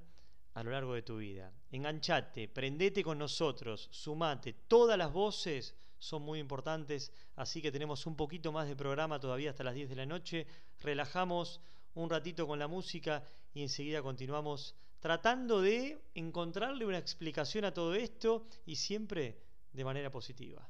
a 0.54 0.62
lo 0.62 0.70
largo 0.70 0.94
de 0.94 1.02
tu 1.02 1.18
vida? 1.18 1.52
Enganchate, 1.70 2.48
prendete 2.48 3.02
con 3.02 3.18
nosotros, 3.18 3.88
sumate. 3.92 4.52
Todas 4.66 4.98
las 4.98 5.12
voces 5.12 5.76
son 5.98 6.22
muy 6.22 6.38
importantes, 6.38 7.12
así 7.36 7.60
que 7.60 7.70
tenemos 7.70 8.06
un 8.06 8.16
poquito 8.16 8.52
más 8.52 8.66
de 8.66 8.74
programa 8.74 9.20
todavía 9.20 9.50
hasta 9.50 9.64
las 9.64 9.74
10 9.74 9.90
de 9.90 9.96
la 9.96 10.06
noche. 10.06 10.46
Relajamos 10.80 11.60
un 11.94 12.08
ratito 12.08 12.46
con 12.46 12.58
la 12.58 12.68
música 12.68 13.22
y 13.52 13.62
enseguida 13.62 14.02
continuamos 14.02 14.74
tratando 14.98 15.60
de 15.60 16.02
encontrarle 16.14 16.86
una 16.86 16.98
explicación 16.98 17.64
a 17.64 17.74
todo 17.74 17.94
esto 17.94 18.46
y 18.66 18.76
siempre 18.76 19.38
de 19.72 19.84
manera 19.84 20.10
positiva. 20.10 20.68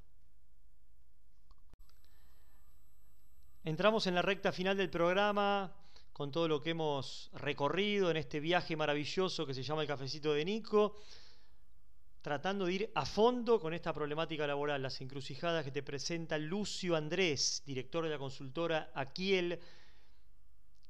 Entramos 3.62 4.06
en 4.06 4.14
la 4.14 4.22
recta 4.22 4.52
final 4.52 4.76
del 4.76 4.88
programa 4.88 5.72
con 6.20 6.30
todo 6.30 6.48
lo 6.48 6.60
que 6.60 6.72
hemos 6.72 7.30
recorrido 7.32 8.10
en 8.10 8.18
este 8.18 8.40
viaje 8.40 8.76
maravilloso 8.76 9.46
que 9.46 9.54
se 9.54 9.62
llama 9.62 9.80
el 9.80 9.88
cafecito 9.88 10.34
de 10.34 10.44
Nico, 10.44 10.94
tratando 12.20 12.66
de 12.66 12.74
ir 12.74 12.90
a 12.94 13.06
fondo 13.06 13.58
con 13.58 13.72
esta 13.72 13.94
problemática 13.94 14.46
laboral, 14.46 14.82
las 14.82 15.00
encrucijadas 15.00 15.64
que 15.64 15.70
te 15.70 15.82
presenta 15.82 16.36
Lucio 16.36 16.94
Andrés, 16.94 17.62
director 17.64 18.04
de 18.04 18.10
la 18.10 18.18
consultora 18.18 18.90
Aquiel, 18.94 19.60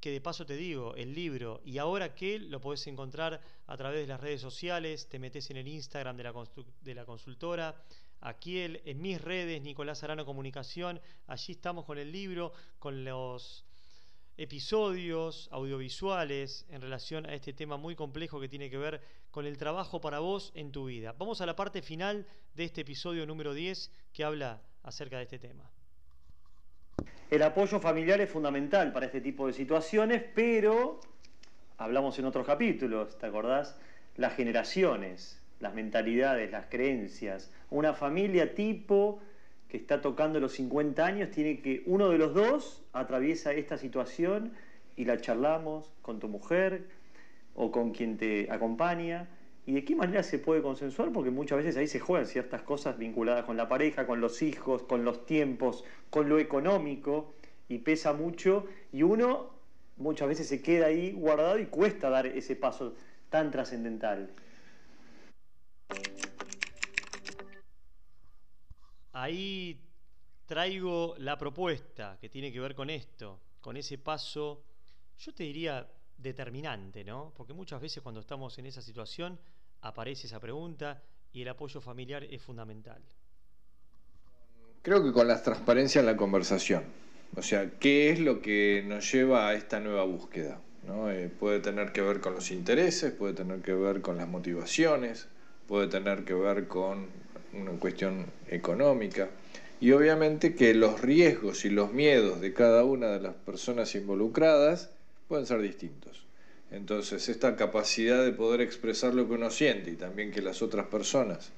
que 0.01 0.11
de 0.11 0.21
paso 0.21 0.45
te 0.45 0.57
digo, 0.57 0.97
el 0.97 1.15
libro 1.15 1.61
y 1.65 1.79
ahora 1.79 2.13
que 2.13 2.41
lo 2.41 2.61
podés 2.61 2.89
encontrar 2.89 3.41
a 3.69 3.77
través 3.77 4.01
de 4.01 4.09
las 4.09 4.21
redes 4.21 4.41
sociales, 4.41 5.09
te 5.09 5.21
metes 5.21 5.49
en 5.51 5.59
el 5.59 5.69
Instagram 5.69 6.17
de 6.17 6.25
la, 6.25 6.35
de 6.81 6.95
la 6.97 7.05
consultora, 7.05 7.81
aquí 8.21 8.59
en 8.59 9.01
mis 9.01 9.21
redes, 9.21 9.63
Nicolás 9.63 10.03
Arano 10.03 10.27
Comunicación, 10.27 11.01
allí 11.29 11.53
estamos 11.53 11.85
con 11.85 11.99
el 11.99 12.11
libro, 12.11 12.53
con 12.81 13.05
los 13.05 13.65
episodios 14.41 15.51
audiovisuales 15.53 16.65
en 16.71 16.81
relación 16.81 17.27
a 17.27 17.35
este 17.35 17.53
tema 17.53 17.77
muy 17.77 17.95
complejo 17.95 18.41
que 18.41 18.49
tiene 18.49 18.71
que 18.71 18.79
ver 18.79 19.03
con 19.31 19.45
el 19.45 19.59
trabajo 19.59 20.01
para 20.01 20.21
vos 20.21 20.51
en 20.55 20.73
tu 20.73 20.87
vida. 20.87 21.15
Vamos 21.19 21.43
a 21.43 21.47
la 21.47 21.55
parte 21.55 21.83
final 21.83 22.27
de 22.55 22.65
este 22.65 22.81
episodio 22.81 23.27
número 23.27 23.53
10 23.53 23.93
que 24.15 24.25
habla 24.25 24.63
acerca 24.83 25.19
de 25.19 25.25
este 25.25 25.39
tema. 25.39 25.71
El 27.31 27.43
apoyo 27.43 27.81
familiar 27.81 28.19
es 28.23 28.31
fundamental 28.31 28.95
para 28.95 29.07
este 29.07 29.21
tipo 29.21 29.47
de 29.47 29.53
situaciones, 29.53 30.25
pero 30.35 31.01
hablamos 31.77 32.19
en 32.19 32.25
otros 32.25 32.47
capítulos, 32.47 33.19
¿te 33.19 33.27
acordás? 33.27 33.79
Las 34.17 34.37
generaciones, 34.37 35.43
las 35.59 35.75
mentalidades, 35.75 36.51
las 36.51 36.65
creencias. 36.71 37.53
Una 37.69 37.93
familia 37.93 38.55
tipo 38.55 39.21
que 39.71 39.77
está 39.77 40.01
tocando 40.01 40.41
los 40.41 40.53
50 40.53 41.07
años 41.07 41.31
tiene 41.31 41.61
que 41.61 41.83
uno 41.87 42.09
de 42.09 42.19
los 42.19 42.35
dos 42.35 42.83
atraviesa 42.93 43.53
esta 43.53 43.79
situación 43.79 44.53
y 44.97 45.05
la 45.05 45.21
charlamos 45.21 45.93
con 46.03 46.19
tu 46.19 46.29
mujer 46.29 46.89
o 47.55 47.71
con 47.71 47.93
quien 47.93 48.17
te 48.17 48.51
acompaña. 48.51 49.29
¿Y 49.67 49.73
de 49.73 49.85
qué 49.85 49.95
manera 49.95 50.25
se 50.25 50.41
puede 50.41 50.61
consensuar? 50.61 51.13
Porque 51.13 51.31
muchas 51.31 51.59
veces 51.59 51.77
ahí 51.77 51.87
se 51.87 52.01
juegan 52.01 52.27
ciertas 52.27 52.63
cosas 52.63 52.99
vinculadas 52.99 53.45
con 53.45 53.57
la 53.57 53.69
pareja, 53.69 54.07
con 54.07 54.21
los 54.21 54.43
hijos, 54.43 54.83
con 54.83 55.05
los 55.05 55.25
tiempos, 55.25 55.85
con 56.11 56.29
lo 56.29 56.41
económico, 56.41 57.33
y 57.69 57.79
pesa 57.79 58.13
mucho, 58.13 58.67
y 58.93 59.05
uno 59.05 59.51
muchas 59.97 60.27
veces 60.27 60.49
se 60.49 60.61
queda 60.61 60.87
ahí 60.87 61.13
guardado 61.13 61.61
y 61.61 61.67
cuesta 61.67 62.11
dar 62.11 62.27
ese 62.27 62.57
paso 62.57 62.95
tan 63.29 63.53
trascendental. 63.53 64.31
Ahí 69.13 69.81
traigo 70.47 71.15
la 71.19 71.39
propuesta 71.39 72.19
que 72.21 72.29
tiene 72.29 72.53
que 72.53 72.61
ver 72.61 72.75
con 72.75 72.91
esto, 72.91 73.41
con 73.61 73.77
ese 73.77 73.99
paso, 73.99 74.65
yo 75.19 75.33
te 75.33 75.45
diría 75.45 75.87
determinante, 76.17 77.05
¿no? 77.05 77.33
Porque 77.37 77.53
muchas 77.53 77.81
veces 77.81 78.03
cuando 78.03 78.21
estamos 78.21 78.59
en 78.59 78.67
esa 78.67 78.83
situación 78.83 79.39
aparece 79.83 80.27
esa 80.27 80.41
pregunta 80.41 81.03
y 81.33 81.43
el 81.43 81.49
apoyo 81.49 81.81
familiar 81.81 82.25
es 82.25 82.43
fundamental. 82.43 83.03
Creo 84.83 85.03
que 85.03 85.13
con 85.13 85.29
la 85.29 85.43
transparencia 85.43 86.01
en 86.01 86.07
la 86.07 86.17
conversación. 86.17 86.85
O 87.37 87.43
sea, 87.43 87.79
¿qué 87.79 88.11
es 88.11 88.19
lo 88.19 88.41
que 88.41 88.83
nos 88.87 89.13
lleva 89.13 89.49
a 89.49 89.55
esta 89.55 89.79
nueva 89.79 90.05
búsqueda? 90.05 90.61
¿no? 90.87 91.11
Eh, 91.11 91.29
puede 91.29 91.61
tener 91.61 91.93
que 91.93 92.01
ver 92.01 92.21
con 92.21 92.35
los 92.35 92.51
intereses, 92.51 93.13
puede 93.13 93.35
tener 93.35 93.61
que 93.61 93.75
ver 93.75 94.01
con 94.01 94.17
las 94.17 94.27
motivaciones, 94.27 95.29
puede 95.69 95.87
tener 95.87 96.25
que 96.25 96.35
ver 96.35 96.67
con 96.67 97.09
una 97.53 97.73
cuestión 97.73 98.27
económica. 98.49 99.29
Y 99.81 99.93
obviamente 99.93 100.55
que 100.55 100.75
los 100.75 101.01
riesgos 101.01 101.65
y 101.65 101.71
los 101.71 101.93
miedos 101.93 102.41
de 102.41 102.53
cada 102.53 102.85
una 102.85 103.09
de 103.09 103.21
las 103.21 103.35
personas 103.35 103.95
involucradas 103.95 104.91
pueden 105.29 105.47
ser 105.47 105.63
distintos. 105.63 106.25
Entonces, 106.71 107.29
esta 107.29 107.57
capacidad 107.57 108.25
de 108.25 108.33
poder 108.33 108.61
expresar 108.61 109.15
lo 109.15 109.27
que 109.27 109.35
uno 109.35 109.51
siente 109.51 109.91
y 109.91 109.97
también 109.97 110.31
que 110.31 110.43
las 110.43 110.63
otras 110.63 110.87
personas 110.87 111.51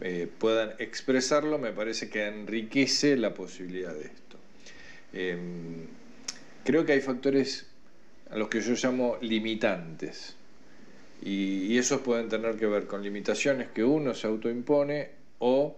eh, 0.00 0.28
puedan 0.38 0.72
expresarlo, 0.78 1.58
me 1.58 1.72
parece 1.72 2.08
que 2.08 2.26
enriquece 2.26 3.16
la 3.16 3.34
posibilidad 3.34 3.92
de 3.94 4.06
esto. 4.06 4.36
Em, 5.12 5.86
creo 6.64 6.84
que 6.84 6.92
hay 6.92 7.00
factores 7.00 7.66
a 8.30 8.36
los 8.36 8.48
que 8.48 8.60
yo 8.60 8.74
llamo 8.74 9.18
limitantes. 9.20 10.36
Y, 11.22 11.76
esos 11.78 12.00
pueden 12.00 12.28
tener 12.28 12.56
que 12.56 12.66
ver 12.66 12.86
con 12.86 13.02
limitaciones 13.02 13.68
que 13.68 13.84
uno 13.84 14.14
se 14.14 14.26
autoimpone 14.26 15.10
o 15.38 15.76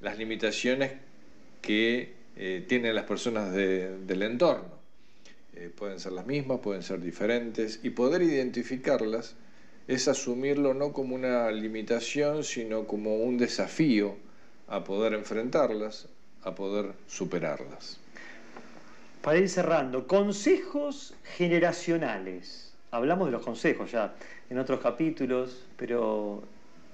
las 0.00 0.18
limitaciones 0.18 0.92
que 1.60 2.14
eh, 2.36 2.64
tienen 2.68 2.94
las 2.94 3.04
personas 3.04 3.52
del 3.52 4.22
entorno. 4.22 4.80
Eh, 5.54 5.70
pueden 5.74 6.00
ser 6.00 6.12
las 6.12 6.26
mismas, 6.26 6.60
pueden 6.60 6.82
ser 6.82 7.00
diferentes, 7.00 7.80
y 7.82 7.90
poder 7.90 8.22
identificarlas 8.22 9.34
es 9.88 10.08
asumirlo 10.08 10.72
no 10.72 10.92
como 10.92 11.14
una 11.14 11.50
limitación, 11.50 12.44
sino 12.44 12.86
como 12.86 13.16
un 13.16 13.36
desafío 13.38 14.16
a 14.68 14.84
poder 14.84 15.14
enfrentarlas, 15.14 16.08
a 16.44 16.54
poder 16.54 16.92
superarlas. 17.08 17.98
Para 19.20 19.38
ir 19.38 19.48
cerrando, 19.48 20.06
consejos 20.06 21.14
generacionales. 21.36 22.72
Hablamos 22.92 23.26
de 23.26 23.32
los 23.32 23.42
consejos 23.44 23.90
ya 23.90 24.14
en 24.48 24.58
otros 24.58 24.80
capítulos, 24.80 25.66
pero 25.76 26.42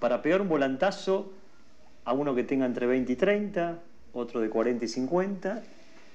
para 0.01 0.23
pegar 0.23 0.40
un 0.40 0.49
volantazo 0.49 1.33
a 2.07 2.12
uno 2.12 2.35
que 2.35 2.45
tenga 2.45 2.64
entre 2.64 2.87
20 2.87 3.12
y 3.12 3.16
30, 3.16 3.83
otro 4.14 4.40
de 4.40 4.49
40 4.49 4.85
y 4.85 4.88
50 4.88 5.62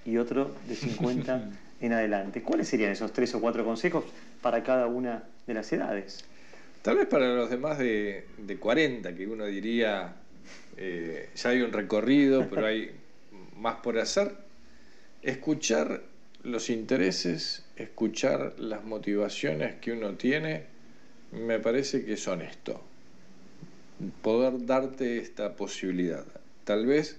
y 0.05 0.17
otro 0.17 0.55
de 0.67 0.75
50 0.75 1.49
en 1.81 1.93
adelante. 1.93 2.41
¿Cuáles 2.41 2.69
serían 2.69 2.91
esos 2.91 3.11
tres 3.11 3.35
o 3.35 3.41
cuatro 3.41 3.63
consejos 3.65 4.05
para 4.41 4.63
cada 4.63 4.87
una 4.87 5.23
de 5.45 5.53
las 5.53 5.71
edades? 5.71 6.23
Tal 6.81 6.95
vez 6.95 7.07
para 7.07 7.35
los 7.35 7.49
demás 7.49 7.77
de, 7.77 8.25
40, 8.59 9.13
que 9.15 9.27
uno 9.27 9.45
diría, 9.45 10.15
eh, 10.77 11.29
ya 11.35 11.49
hay 11.49 11.61
un 11.61 11.73
recorrido, 11.73 12.47
pero 12.49 12.65
hay 12.65 12.91
más 13.57 13.75
por 13.75 13.99
hacer, 13.99 14.31
escuchar 15.21 16.01
los 16.43 16.69
intereses, 16.69 17.65
escuchar 17.75 18.55
las 18.57 18.83
motivaciones 18.85 19.75
que 19.75 19.91
uno 19.91 20.13
tiene, 20.13 20.63
me 21.33 21.59
parece 21.59 22.03
que 22.05 22.13
es 22.13 22.27
honesto. 22.27 22.81
Poder 24.21 24.65
darte 24.65 25.17
esta 25.17 25.55
posibilidad. 25.55 26.25
Tal 26.63 26.85
vez 26.85 27.17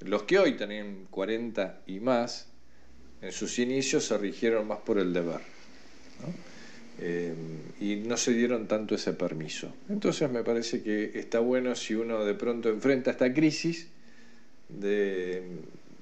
los 0.00 0.24
que 0.24 0.38
hoy 0.38 0.56
tienen 0.56 1.06
40 1.10 1.82
y 1.86 2.00
más, 2.00 2.48
en 3.20 3.32
sus 3.32 3.58
inicios 3.58 4.04
se 4.04 4.18
rigieron 4.18 4.66
más 4.66 4.80
por 4.80 4.98
el 4.98 5.12
deber. 5.12 5.40
Eh, 6.98 7.34
y 7.80 7.96
no 7.96 8.16
se 8.16 8.32
dieron 8.32 8.68
tanto 8.68 8.94
ese 8.94 9.12
permiso. 9.12 9.72
Entonces 9.88 10.30
me 10.30 10.44
parece 10.44 10.82
que 10.82 11.18
está 11.18 11.40
bueno 11.40 11.74
si 11.74 11.94
uno 11.94 12.24
de 12.24 12.34
pronto 12.34 12.68
enfrenta 12.68 13.10
esta 13.10 13.32
crisis 13.32 13.88
de 14.68 15.42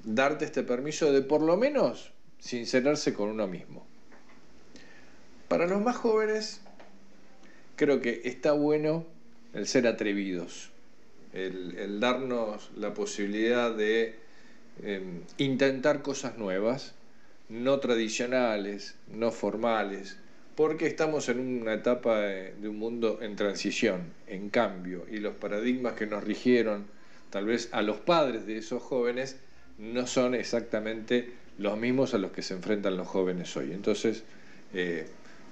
darte 0.04 0.44
este 0.44 0.62
permiso 0.62 1.12
de 1.12 1.22
por 1.22 1.42
lo 1.42 1.56
menos 1.56 2.12
sincerarse 2.38 3.14
con 3.14 3.28
uno 3.28 3.46
mismo. 3.46 3.86
Para 5.48 5.66
los 5.66 5.82
más 5.82 5.96
jóvenes, 5.96 6.60
creo 7.76 8.00
que 8.00 8.22
está 8.24 8.52
bueno 8.52 9.04
el 9.54 9.66
ser 9.66 9.86
atrevidos, 9.86 10.70
el, 11.32 12.00
darnos 12.00 12.70
la 12.76 12.94
posibilidad 12.94 13.74
de 13.74 14.14
em, 14.82 15.22
intentar 15.38 16.02
cosas 16.02 16.38
nuevas, 16.38 16.94
no 17.48 17.80
tradicionales, 17.80 18.94
no 19.12 19.30
formales, 19.30 20.16
porque 20.54 20.86
estamos 20.86 21.28
en 21.28 21.40
una 21.40 21.74
etapa 21.74 22.20
de, 22.20 22.68
un 22.68 22.78
mundo 22.78 23.18
en 23.22 23.34
transición, 23.36 24.12
en 24.26 24.50
cambio, 24.50 25.06
y 25.10 25.18
los 25.18 25.34
paradigmas 25.34 25.94
que 25.94 26.06
nos 26.06 26.22
rigieron, 26.22 26.86
tal 27.30 27.46
vez 27.46 27.68
a 27.72 27.82
los 27.82 27.98
padres 27.98 28.46
de 28.46 28.58
esos 28.58 28.82
jóvenes, 28.82 29.36
no 29.78 30.06
son 30.06 30.34
exactamente 30.34 31.32
los 31.58 31.78
mismos 31.78 32.14
a 32.14 32.18
los 32.18 32.32
que 32.32 32.42
se 32.42 32.54
enfrentan 32.54 32.96
los 32.96 33.08
jóvenes 33.08 33.56
hoy. 33.56 33.72
Entonces, 33.72 34.22
eh, 34.74 35.06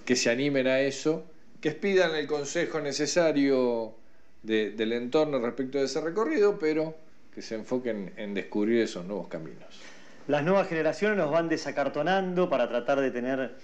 que 0.04 0.16
se 0.16 0.30
animen 0.30 0.66
a 0.66 0.80
eso, 0.80 1.24
que 1.60 1.72
pidan 1.72 2.14
el 2.14 2.26
consejo 2.26 2.80
necesario 2.80 3.94
del 4.42 4.92
entorno 4.92 5.38
respecto 5.40 5.78
de 5.78 5.84
ese 5.84 6.00
recorrido, 6.00 6.58
pero 6.58 6.94
que 7.34 7.42
se 7.42 7.54
enfoquen 7.54 8.12
en 8.16 8.34
descubrir 8.34 8.82
esos 8.82 9.04
nuevos 9.04 9.28
caminos. 9.28 9.80
Las 10.26 10.44
nuevas 10.44 10.68
generaciones 10.68 11.18
nos 11.18 11.30
van 11.30 11.48
desacartonando 11.48 12.48
para 12.48 12.68
tratar 12.68 13.00
de 13.00 13.10
tener 13.10 13.56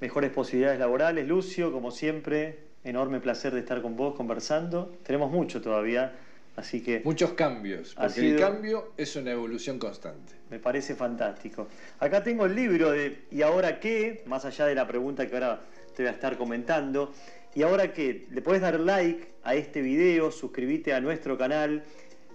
mejores 0.00 0.30
posibilidades 0.30 0.78
laborales. 0.78 1.26
Lucio, 1.26 1.72
como 1.72 1.90
siempre, 1.90 2.58
enorme 2.84 3.20
placer 3.20 3.54
de 3.54 3.60
estar 3.60 3.82
con 3.82 3.96
vos 3.96 4.14
conversando. 4.14 4.92
Tenemos 5.04 5.30
mucho 5.30 5.60
todavía 5.60 6.12
Así 6.58 6.82
que 6.82 7.02
Muchos 7.04 7.34
cambios, 7.34 7.94
porque 7.94 8.32
el 8.32 8.40
cambio 8.40 8.92
es 8.96 9.14
una 9.14 9.30
evolución 9.30 9.78
constante. 9.78 10.32
me 10.50 10.58
parece 10.58 10.96
fantástico. 10.96 11.68
Acá 12.00 12.24
tengo 12.24 12.46
el 12.46 12.56
libro 12.56 12.90
de 12.90 13.26
¿Y 13.30 13.42
ahora 13.42 13.78
qué? 13.78 14.24
Más 14.26 14.44
allá 14.44 14.66
de 14.66 14.74
la 14.74 14.88
pregunta 14.88 15.28
que 15.28 15.34
ahora 15.34 15.60
te 15.94 16.02
voy 16.02 16.08
a 16.08 16.12
estar 16.12 16.36
comentando. 16.36 17.12
¿Y 17.58 17.64
ahora 17.64 17.92
qué? 17.92 18.28
Le 18.30 18.40
podés 18.40 18.60
dar 18.60 18.78
like 18.78 19.34
a 19.42 19.56
este 19.56 19.80
video, 19.80 20.30
suscribite 20.30 20.94
a 20.94 21.00
nuestro 21.00 21.36
canal 21.36 21.82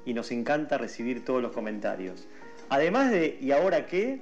y 0.03 0.13
nos 0.13 0.31
encanta 0.31 0.77
recibir 0.77 1.23
todos 1.23 1.41
los 1.41 1.53
comentarios. 1.53 2.27
Además 2.67 3.09
de 3.09 3.37
¿Y 3.39 3.53
ahora 3.53 3.87
qué? 3.87 4.19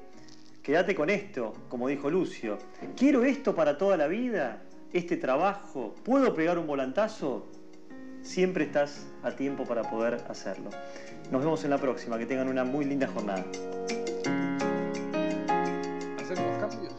Quédate 0.62 0.94
con 0.94 1.10
esto, 1.10 1.54
como 1.70 1.88
dijo 1.88 2.12
Lucio. 2.12 2.60
¿Quiero 2.96 3.24
esto 3.24 3.56
para 3.56 3.80
toda 3.80 3.98
la 3.98 4.06
vida? 4.06 4.62
¿Este 4.94 5.18
trabajo? 5.18 5.96
¿Puedo 6.04 6.36
pegar 6.36 6.60
un 6.60 6.68
volantazo? 6.68 7.48
Siempre 8.22 8.66
estás 8.66 9.08
a 9.24 9.32
tiempo 9.32 9.66
para 9.66 9.82
poder 9.82 10.24
hacerlo. 10.30 10.70
Nos 11.32 11.44
vemos 11.44 11.64
en 11.64 11.72
la 11.72 11.80
próxima. 11.80 12.20
Que 12.20 12.28
tengan 12.28 12.48
una 12.48 12.64
muy 12.64 12.86
linda 12.86 13.08
jornada. 13.08 13.44
¿Hacemos 16.20 16.58
cambios? 16.60 16.94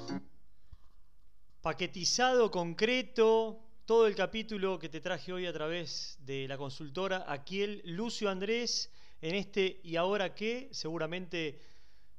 Paquetizado, 1.61 2.51
concreto, 2.51 3.61
todo 3.87 4.07
el 4.07 4.15
capítulo 4.15 4.79
que 4.79 4.89
te 4.89 5.01
traje 5.01 5.33
hoy 5.33 5.47
a 5.47 5.53
través 5.53 6.17
de 6.21 6.47
la 6.47 6.57
consultora 6.57 7.25
Aquiel 7.27 7.83
Lucio 7.85 8.31
Andrés 8.31 8.93
en 9.21 9.35
este 9.35 9.81
¿Y 9.83 9.97
ahora 9.97 10.35
qué? 10.35 10.69
Seguramente 10.71 11.59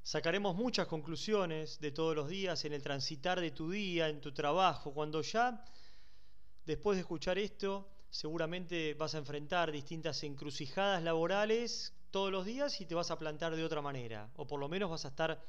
sacaremos 0.02 0.56
muchas 0.56 0.88
conclusiones 0.88 1.80
de 1.80 1.92
todos 1.92 2.16
los 2.16 2.28
días 2.28 2.66
en 2.66 2.74
el 2.74 2.84
transitar 2.84 3.40
de 3.40 3.52
tu 3.52 3.72
día, 3.72 4.10
en 4.10 4.20
tu 4.20 4.34
trabajo, 4.34 4.94
cuando 4.94 5.22
ya, 5.22 5.64
después 6.66 6.98
de 6.98 7.02
escuchar 7.02 7.38
esto, 7.38 7.90
seguramente 8.10 8.94
vas 8.96 9.16
a 9.16 9.20
enfrentar 9.20 9.72
distintas 9.72 10.22
encrucijadas 10.24 11.02
laborales 11.02 11.94
todos 12.12 12.30
los 12.30 12.46
días 12.46 12.82
y 12.82 12.86
te 12.86 12.96
vas 12.96 13.10
a 13.10 13.18
plantar 13.18 13.56
de 13.56 13.64
otra 13.64 13.82
manera, 13.82 14.30
o 14.36 14.46
por 14.46 14.60
lo 14.60 14.68
menos 14.68 14.90
vas 14.90 15.06
a 15.06 15.10
estar 15.10 15.42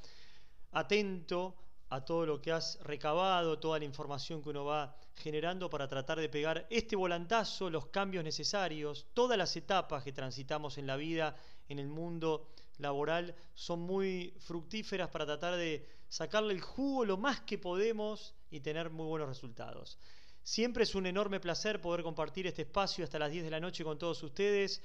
atento 0.71 1.57
a 1.91 2.05
todo 2.05 2.27
lo 2.27 2.41
que 2.41 2.53
has 2.53 2.79
recabado, 2.83 3.59
toda 3.59 3.79
la 3.79 3.85
información 3.85 4.43
que 4.43 4.51
uno 4.51 4.65
va 4.65 4.97
generando 5.15 5.71
para 5.71 5.87
tratar 5.87 6.19
de 6.19 6.29
pegar 6.29 6.67
este 6.71 6.97
volantazo, 6.97 7.71
los 7.71 7.87
cambios 7.87 8.25
necesarios, 8.25 9.07
todas 9.15 9.39
las 9.39 9.55
etapas 9.57 10.03
que 10.03 10.13
transitamos 10.13 10.79
en 10.79 10.87
la 10.87 10.97
vida, 10.97 11.37
en 11.69 11.79
el 11.79 11.89
mundo 11.89 12.49
laboral, 12.79 13.35
son 13.55 13.81
muy 13.81 14.35
fructíferas 14.41 15.09
para 15.09 15.27
tratar 15.27 15.57
de 15.57 15.87
sacarle 16.09 16.55
el 16.55 16.61
jugo 16.61 17.05
lo 17.05 17.17
más 17.17 17.41
que 17.41 17.59
podemos 17.59 18.35
y 18.51 18.61
tener 18.61 18.91
muy 18.91 19.07
buenos 19.07 19.29
resultados. 19.29 19.99
Siempre 20.43 20.85
es 20.85 20.95
un 20.95 21.07
enorme 21.07 21.41
placer 21.41 21.81
poder 21.81 22.03
compartir 22.03 22.47
este 22.47 22.63
espacio 22.63 23.05
hasta 23.05 23.19
las 23.19 23.31
10 23.31 23.45
de 23.45 23.51
la 23.51 23.61
noche 23.61 23.83
con 23.83 23.99
todos 23.99 24.23
ustedes. 24.23 24.83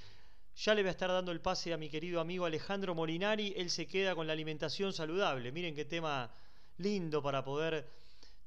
Ya 0.55 0.73
le 0.73 0.81
voy 0.81 0.89
a 0.89 0.91
estar 0.91 1.09
dando 1.09 1.31
el 1.31 1.41
pase 1.41 1.73
a 1.73 1.77
mi 1.77 1.89
querido 1.89 2.21
amigo 2.21 2.45
Alejandro 2.45 2.95
Molinari. 2.95 3.53
Él 3.57 3.69
se 3.69 3.85
queda 3.85 4.15
con 4.15 4.25
la 4.25 4.33
alimentación 4.33 4.93
saludable. 4.93 5.51
Miren 5.51 5.75
qué 5.75 5.85
tema 5.85 6.31
lindo 6.79 7.21
para 7.21 7.43
poder 7.43 7.87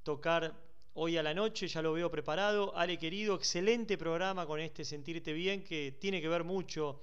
tocar 0.03 0.55
hoy 0.95 1.17
a 1.17 1.23
la 1.23 1.35
noche. 1.35 1.69
Ya 1.69 1.83
lo 1.83 1.93
veo 1.93 2.11
preparado. 2.11 2.77
Ale, 2.77 2.99
querido, 2.99 3.35
excelente 3.35 3.97
programa 3.97 4.47
con 4.47 4.59
este 4.61 4.85
Sentirte 4.85 5.33
Bien 5.33 5.63
que 5.63 5.93
tiene 6.01 6.21
que 6.21 6.29
ver 6.29 6.45
mucho 6.45 7.03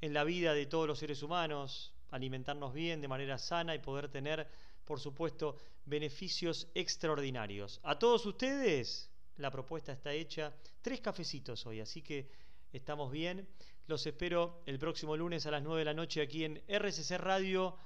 en 0.00 0.12
la 0.12 0.24
vida 0.24 0.52
de 0.52 0.66
todos 0.66 0.86
los 0.86 0.98
seres 0.98 1.22
humanos. 1.22 1.92
Alimentarnos 2.10 2.74
bien 2.74 3.00
de 3.00 3.08
manera 3.08 3.38
sana 3.38 3.74
y 3.74 3.78
poder 3.78 4.08
tener, 4.08 4.46
por 4.84 5.00
supuesto, 5.00 5.56
beneficios 5.84 6.68
extraordinarios. 6.74 7.80
A 7.82 7.98
todos 7.98 8.26
ustedes, 8.26 9.10
la 9.36 9.50
propuesta 9.50 9.92
está 9.92 10.12
hecha. 10.12 10.52
Tres 10.82 11.00
cafecitos 11.00 11.66
hoy, 11.66 11.80
así 11.80 12.02
que 12.02 12.28
estamos 12.72 13.10
bien. 13.10 13.48
Los 13.86 14.06
espero 14.06 14.62
el 14.66 14.78
próximo 14.78 15.16
lunes 15.16 15.46
a 15.46 15.50
las 15.50 15.62
9 15.62 15.80
de 15.80 15.84
la 15.84 15.94
noche 15.94 16.22
aquí 16.22 16.44
en 16.44 16.62
RCC 16.68 17.18
Radio. 17.18 17.76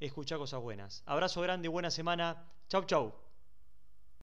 Escucha 0.00 0.36
cosas 0.36 0.60
buenas. 0.60 1.02
Abrazo 1.06 1.40
grande, 1.40 1.68
buena 1.68 1.90
semana. 1.90 2.50
Chau, 2.68 2.84
chau. 2.84 3.25